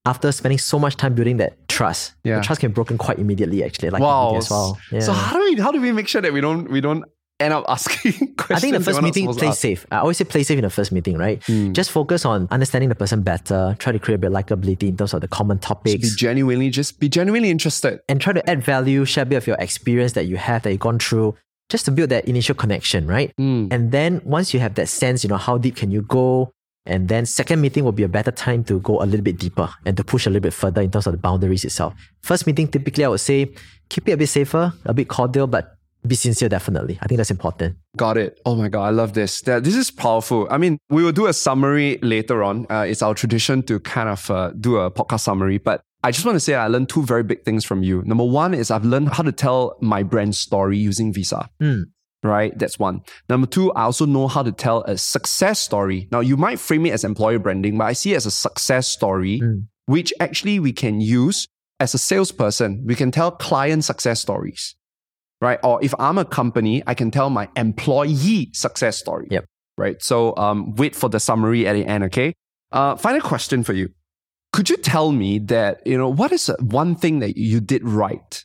[0.07, 2.37] After spending so much time building that trust, Yeah.
[2.37, 3.65] the trust can be broken quite immediately.
[3.65, 4.37] Actually, like wow.
[4.37, 4.79] as well.
[4.93, 5.01] Yeah.
[5.01, 7.05] So how do we how do we make sure that we don't we don't
[7.41, 8.57] end up asking questions?
[8.57, 9.87] I think the first meeting, play safe.
[9.91, 11.41] I always say play safe in the first meeting, right?
[11.43, 11.73] Mm.
[11.73, 13.77] Just focus on understanding the person better.
[13.79, 16.11] Try to create a bit of likability in terms of the common Just topics.
[16.11, 18.01] be genuinely just be genuinely interested.
[18.09, 20.71] and try to add value, share a bit of your experience that you have, that
[20.73, 21.35] you've gone through,
[21.69, 23.33] just to build that initial connection, right?
[23.39, 23.73] Mm.
[23.73, 26.51] And then once you have that sense, you know, how deep can you go?
[26.87, 29.69] And then second meeting will be a better time to go a little bit deeper
[29.85, 31.93] and to push a little bit further in terms of the boundaries itself.
[32.23, 33.53] First meeting, typically I would say
[33.91, 35.77] keep it a bit safer, a bit cordial, but
[36.09, 36.99] be sincere definitely.
[37.03, 37.77] I think that's important.
[37.97, 38.41] Got it.
[38.47, 39.41] Oh my god, I love this.
[39.43, 40.47] That this is powerful.
[40.51, 42.67] I mean, we will do a summary later on.
[42.71, 46.25] Uh, it's our tradition to kind of uh, do a podcast summary, but I just
[46.25, 48.03] want to say I learned two very big things from you.
[48.05, 51.49] Number one is I've learned how to tell my brand story using Visa.
[51.61, 51.85] Mm.
[52.23, 53.03] Right, that's one.
[53.29, 56.09] Number two, I also know how to tell a success story.
[56.11, 58.89] Now, you might frame it as employer branding, but I see it as a success
[58.89, 59.67] story, Mm.
[59.87, 61.47] which actually we can use
[61.79, 62.83] as a salesperson.
[62.87, 64.75] We can tell client success stories
[65.41, 65.59] right?
[65.63, 69.29] Or if I'm a company, I can tell my employee success story.
[69.31, 69.45] Yep.
[69.77, 70.03] Right.
[70.03, 72.05] So um, wait for the summary at the end.
[72.05, 72.35] Okay.
[72.73, 73.91] Uh, final question for you.
[74.53, 78.45] Could you tell me that you know what is one thing that you did right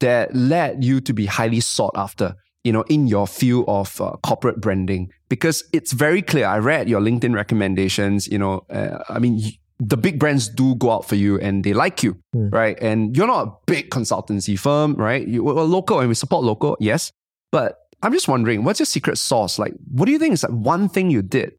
[0.00, 2.34] that led you to be highly sought after?
[2.64, 6.46] You know, in your field of uh, corporate branding, because it's very clear.
[6.46, 8.28] I read your LinkedIn recommendations.
[8.28, 9.40] You know, uh, I mean,
[9.84, 12.48] the big brands do go out for you and they like you Hmm.
[12.50, 12.78] right?
[12.80, 15.26] And you're not a big consultancy firm, right?
[15.26, 17.10] You, we're local and we support local, yes.
[17.50, 19.58] But I'm just wondering, what's your secret sauce?
[19.58, 21.54] Like, what do you think is like one thing you did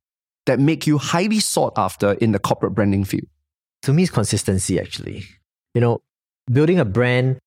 [0.45, 3.27] that make you highly sought after in the corporate branding field?
[3.83, 5.25] to me, it's consistency actually.
[5.75, 6.01] You know,
[6.49, 7.37] building a brand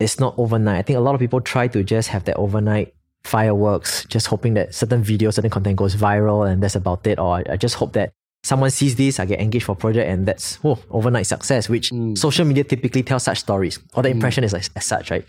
[0.00, 0.78] is not overnight.
[0.78, 4.54] I think a lot of people try to just have that overnight fireworks, just hoping
[4.54, 7.18] that certain video, certain content goes viral and that's about it.
[7.20, 8.12] Or I just hope that
[8.44, 11.90] someone sees this, I get engaged for a project and that's oh, overnight success, which
[11.90, 12.16] Mm.
[12.16, 13.78] social media typically tells such stories.
[13.94, 15.24] Or the impression is like, as such, right?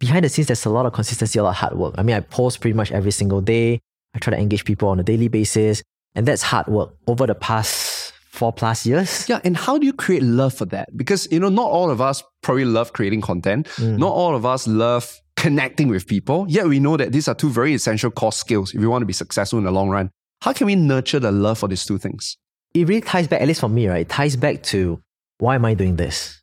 [0.00, 1.94] Behind the scenes, there's a lot of consistency, a lot of hard work.
[1.98, 3.80] I mean, I post pretty much every single day.
[4.14, 5.82] I try to engage people on a daily basis.
[6.14, 9.28] And that's hard work over the past four plus years.
[9.28, 10.96] Yeah, and how do you create love for that?
[10.96, 13.66] Because you know, not all of us probably love creating content.
[13.76, 13.98] Mm.
[13.98, 16.46] Not all of us love connecting with people.
[16.48, 19.06] Yet we know that these are two very essential core skills if you want to
[19.06, 20.10] be successful in the long run.
[20.44, 22.36] How can we nurture the love for these two things?
[22.74, 24.02] it really ties back, at least for me, right?
[24.02, 25.00] It ties back to
[25.38, 26.42] why am I doing this?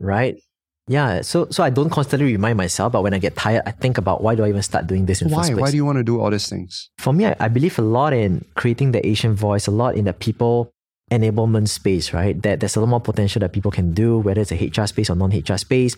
[0.00, 0.40] Right?
[0.88, 1.20] Yeah.
[1.20, 4.22] So so I don't constantly remind myself, but when I get tired, I think about
[4.22, 5.42] why do I even start doing this in Why?
[5.42, 5.60] first place?
[5.60, 6.88] Why do you want to do all these things?
[6.98, 10.06] for me, I, I believe a lot in creating the Asian voice, a lot in
[10.06, 10.72] the people
[11.10, 12.40] enablement space, right?
[12.40, 15.10] That there's a lot more potential that people can do, whether it's a HR space
[15.10, 15.94] or non-HR space.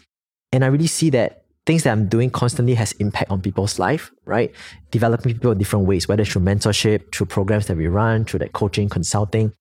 [0.50, 4.10] And I really see that things that I'm doing constantly has impact on people's life,
[4.26, 4.52] right?
[4.90, 8.52] Developing people in different ways, whether through mentorship, through programs that we run, through that
[8.52, 9.52] coaching, consulting.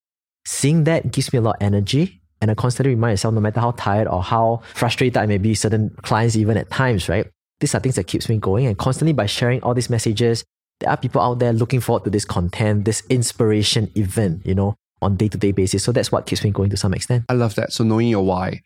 [0.45, 2.22] Seeing that gives me a lot of energy.
[2.41, 5.56] And I constantly remind myself, no matter how tired or how frustrated I may be,
[5.56, 7.26] certain clients even at times, right?
[7.62, 8.66] These are things that keeps me going.
[8.66, 10.43] And constantly by sharing all these messages,
[10.82, 14.76] there are people out there looking forward to this content, this inspiration event, you know,
[15.01, 15.84] on day-to-day basis.
[15.86, 17.24] So that's what keeps me going to some extent.
[17.30, 17.72] I love that.
[17.72, 18.60] So knowing your why.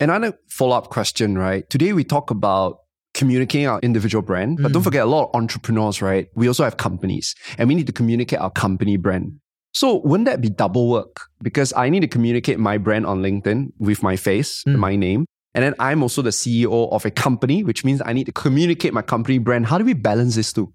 [0.00, 1.68] Another follow-up question, right?
[1.68, 2.78] Today we talk about
[3.12, 4.84] communicating our individual brand, but don't Mm.
[4.84, 6.28] forget a lot of entrepreneurs, right?
[6.34, 9.32] We also have companies and we need to communicate our company brand.
[9.74, 11.28] So wouldn't that be double work?
[11.42, 14.76] Because I need to communicate my brand on LinkedIn with my face, Mm.
[14.76, 15.26] my name.
[15.54, 18.94] And then I'm also the CEO of a company, which means I need to communicate
[18.94, 19.66] my company brand.
[19.66, 20.72] How do we balance this two?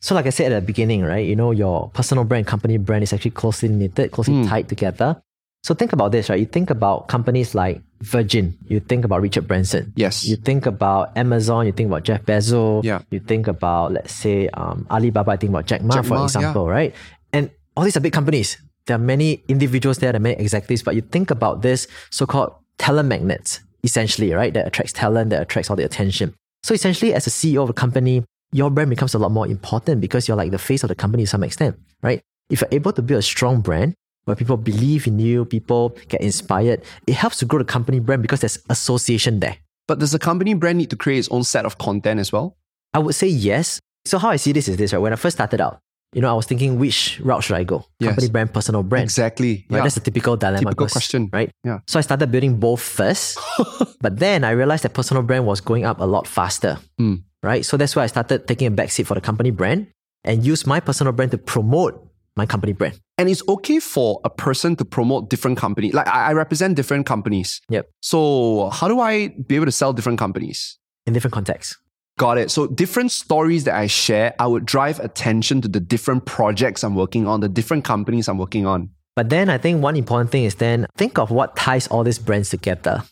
[0.00, 3.02] So like I said at the beginning, right, you know, your personal brand, company brand
[3.04, 4.48] is actually closely knitted, closely Mm.
[4.48, 5.22] tied together.
[5.64, 6.38] So think about this, right?
[6.38, 9.92] You think about companies like Virgin, you think about Richard Branson.
[9.96, 10.26] Yes.
[10.26, 12.84] You think about Amazon, you think about Jeff Bezos.
[12.84, 13.00] Yeah.
[13.10, 16.24] You think about, let's say, um, Alibaba, I think about Jack Ma, Jack for Ma,
[16.24, 16.94] example, right?
[17.32, 18.58] And all these are big companies.
[18.86, 22.54] There are many individuals there, there are many executives, but you think about this so-called
[22.78, 24.52] talent magnets, essentially, right?
[24.52, 26.34] That attracts talent, that attracts all the attention.
[26.62, 30.00] So essentially, as a CEO of a company, your brand becomes a lot more important
[30.00, 32.20] because you're like the face of the company to some extent, right?
[32.48, 33.94] If you're able to build a strong brand
[34.26, 38.22] where people believe in you, people get inspired, it helps to grow the company brand
[38.22, 39.56] because there's association there.
[39.88, 42.56] But does the company brand need to create its own set of content as well?
[42.92, 43.80] I would say yes.
[44.04, 44.98] So how I see this is this, right?
[44.98, 45.78] When I first started out,
[46.12, 47.86] you know, I was thinking which route should I go?
[48.00, 48.10] Yes.
[48.10, 49.04] Company brand, personal brand.
[49.04, 49.66] Exactly.
[49.68, 49.78] Right?
[49.78, 49.82] Yeah.
[49.82, 50.60] That's a typical dilemma.
[50.60, 51.30] Typical question.
[51.32, 51.50] Right?
[51.62, 51.80] Yeah.
[51.86, 53.38] So I started building both first.
[54.00, 56.78] but then I realized that personal brand was going up a lot faster.
[56.98, 57.16] Hmm.
[57.42, 57.64] Right?
[57.64, 59.88] So that's why I started taking a backseat for the company brand
[60.24, 62.02] and use my personal brand to promote
[62.34, 62.98] my company brand.
[63.18, 65.94] And it's okay for a person to promote different companies.
[65.94, 67.60] Like I I represent different companies.
[67.70, 67.88] Yep.
[68.02, 70.78] So how do I be able to sell different companies?
[71.06, 71.78] In different contexts.
[72.18, 72.50] Got it.
[72.50, 76.94] So different stories that I share, I would drive attention to the different projects I'm
[76.94, 78.90] working on, the different companies I'm working on.
[79.14, 82.18] But then I think one important thing is then think of what ties all these
[82.18, 83.02] brands together.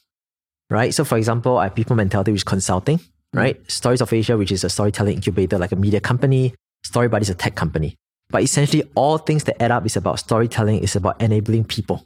[0.70, 0.92] Right?
[0.92, 3.05] So for example, I have people mentality, which is consulting, mm.
[3.32, 3.70] right?
[3.70, 6.55] Stories of Asia, which is a storytelling incubator, like a media company.
[6.86, 7.96] StoryBuddy is a tech company.
[8.35, 12.05] But essentially, all things that add up is about storytelling, is about enabling people.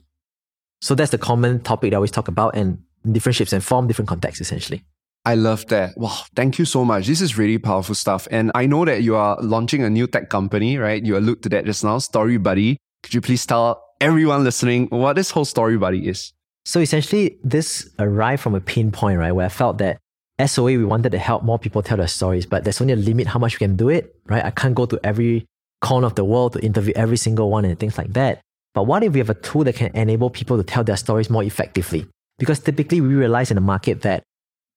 [0.82, 3.64] So that's the common topic that I always talk about, and in different shapes and
[3.64, 4.84] form, different contexts, essentially.
[5.24, 5.96] I love that.
[5.96, 7.06] Wow, thank you so much.
[7.06, 8.28] This is really powerful stuff.
[8.30, 11.02] And I know that you are launching a new tech company, right?
[11.02, 12.76] You allude to that just now, StoryBuddy.
[13.02, 16.34] Could you please tell everyone listening what this whole StoryBuddy is?
[16.66, 19.32] So essentially, this arrived from a pain point, right?
[19.32, 19.96] Where I felt that
[20.44, 23.28] SOA, we wanted to help more people tell their stories, but there's only a limit
[23.28, 24.44] how much we can do it, right?
[24.44, 25.46] I can't go to every
[25.80, 28.40] corner of the world to interview every single one and things like that.
[28.74, 31.30] But what if we have a tool that can enable people to tell their stories
[31.30, 32.06] more effectively?
[32.38, 34.22] Because typically we realize in the market that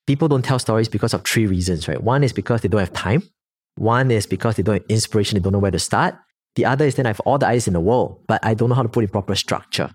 [0.08, 2.02] people don't tell stories because of three reasons, right?
[2.02, 3.24] One is because they don't have time.
[3.76, 6.16] One is because they don't have inspiration, they don't know where to start.
[6.56, 8.70] The other is then I have all the ideas in the world, but I don't
[8.70, 9.92] know how to put in proper structure.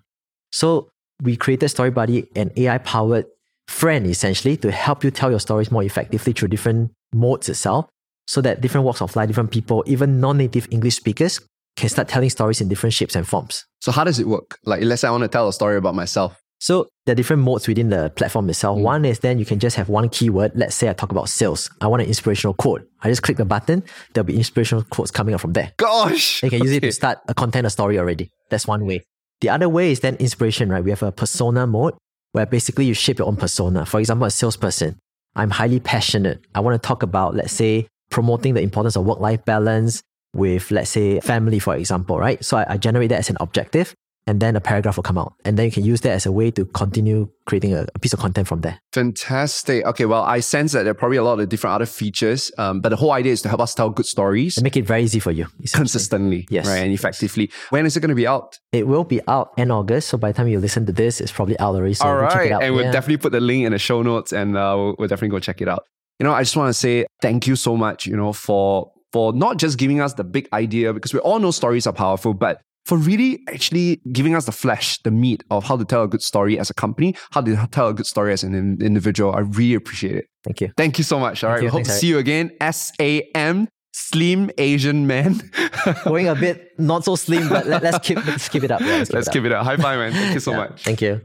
[0.53, 0.89] So
[1.23, 3.27] we created StoryBuddy, an AI powered
[3.69, 7.87] friend essentially to help you tell your stories more effectively through different modes itself
[8.27, 11.41] so that different walks of life, different people, even non native English speakers
[11.77, 13.65] can start telling stories in different shapes and forms.
[13.81, 14.59] So how does it work?
[14.65, 16.41] Like let's say I want to tell a story about myself.
[16.59, 18.51] So there are different modes within the platform Mm.
[18.51, 18.79] itself.
[18.79, 20.53] One is then you can just have one keyword.
[20.55, 21.71] Let's say I talk about sales.
[21.83, 22.83] I want an inspirational quote.
[23.03, 23.83] I just click the button.
[24.15, 25.73] There'll be inspirational quotes coming up from there.
[25.77, 26.43] Gosh.
[26.43, 28.31] You can use it to start a content, a story already.
[28.49, 29.03] That's one way.
[29.43, 30.83] The other way is then inspiration, right?
[30.83, 31.93] We have a persona mode
[32.33, 33.85] where basically you shape your own persona.
[33.85, 34.99] For example, a salesperson.
[35.35, 36.41] I'm highly passionate.
[36.55, 37.87] I want to talk about, let's say,
[38.17, 40.03] promoting the importance of work life balance
[40.33, 42.43] with, let's say, family, for example, right?
[42.49, 43.95] So I, I generate that as an objective
[44.29, 45.35] and then a paragraph will come out.
[45.45, 48.13] And then you can use that as a way to continue creating a, a piece
[48.13, 48.81] of content from there.
[48.93, 49.85] Fantastic.
[49.87, 52.81] Okay, well, I sense that there are probably a lot of different other features, um,
[52.81, 55.03] but the whole idea is to help us tell good stories And make it very
[55.05, 55.47] easy for you.
[55.73, 56.67] consistently, Yes.
[56.67, 57.51] right, and effectively.
[57.71, 58.59] When is it going to be out?
[58.73, 60.09] It will be out in August.
[60.09, 61.95] So by the time you listen to this, it's probably out already.
[61.95, 62.63] So All right, it out.
[62.65, 62.93] and we'll Yeah.
[62.93, 65.61] definitely put the link in the show notes, and uh, we'll, we'll definitely go check
[65.61, 65.85] it out.
[66.19, 68.07] You know, I just want to say thank you so much.
[68.07, 71.51] You know, for for not just giving us the big idea because we all know
[71.51, 75.77] stories are powerful, but for really actually giving us the flesh, the meat of how
[75.77, 78.45] to tell a good story as a company, how to tell a good story as
[78.45, 79.35] an individual.
[79.35, 80.27] I really appreciate it.
[80.45, 80.71] Thank you.
[80.77, 81.43] Thank you so much.
[81.43, 81.67] All right, you.
[81.67, 82.53] we hope to see you again.
[82.61, 85.41] S A M, Slim Asian Man.
[86.05, 88.81] Going a bit not so slim, but let, us keep let's keep it up.
[88.81, 89.65] Yeah, Let's give it up.
[89.65, 90.13] high five, man.
[90.13, 90.85] Thank you so Yeah, much.
[90.85, 91.21] Thank you.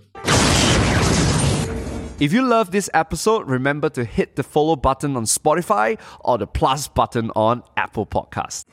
[2.21, 6.45] If you love this episode, remember to hit the follow button on Spotify or the
[6.45, 8.65] plus button on Apple Podcast.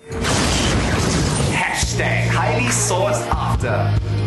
[1.50, 4.17] Hashtag highly sought after.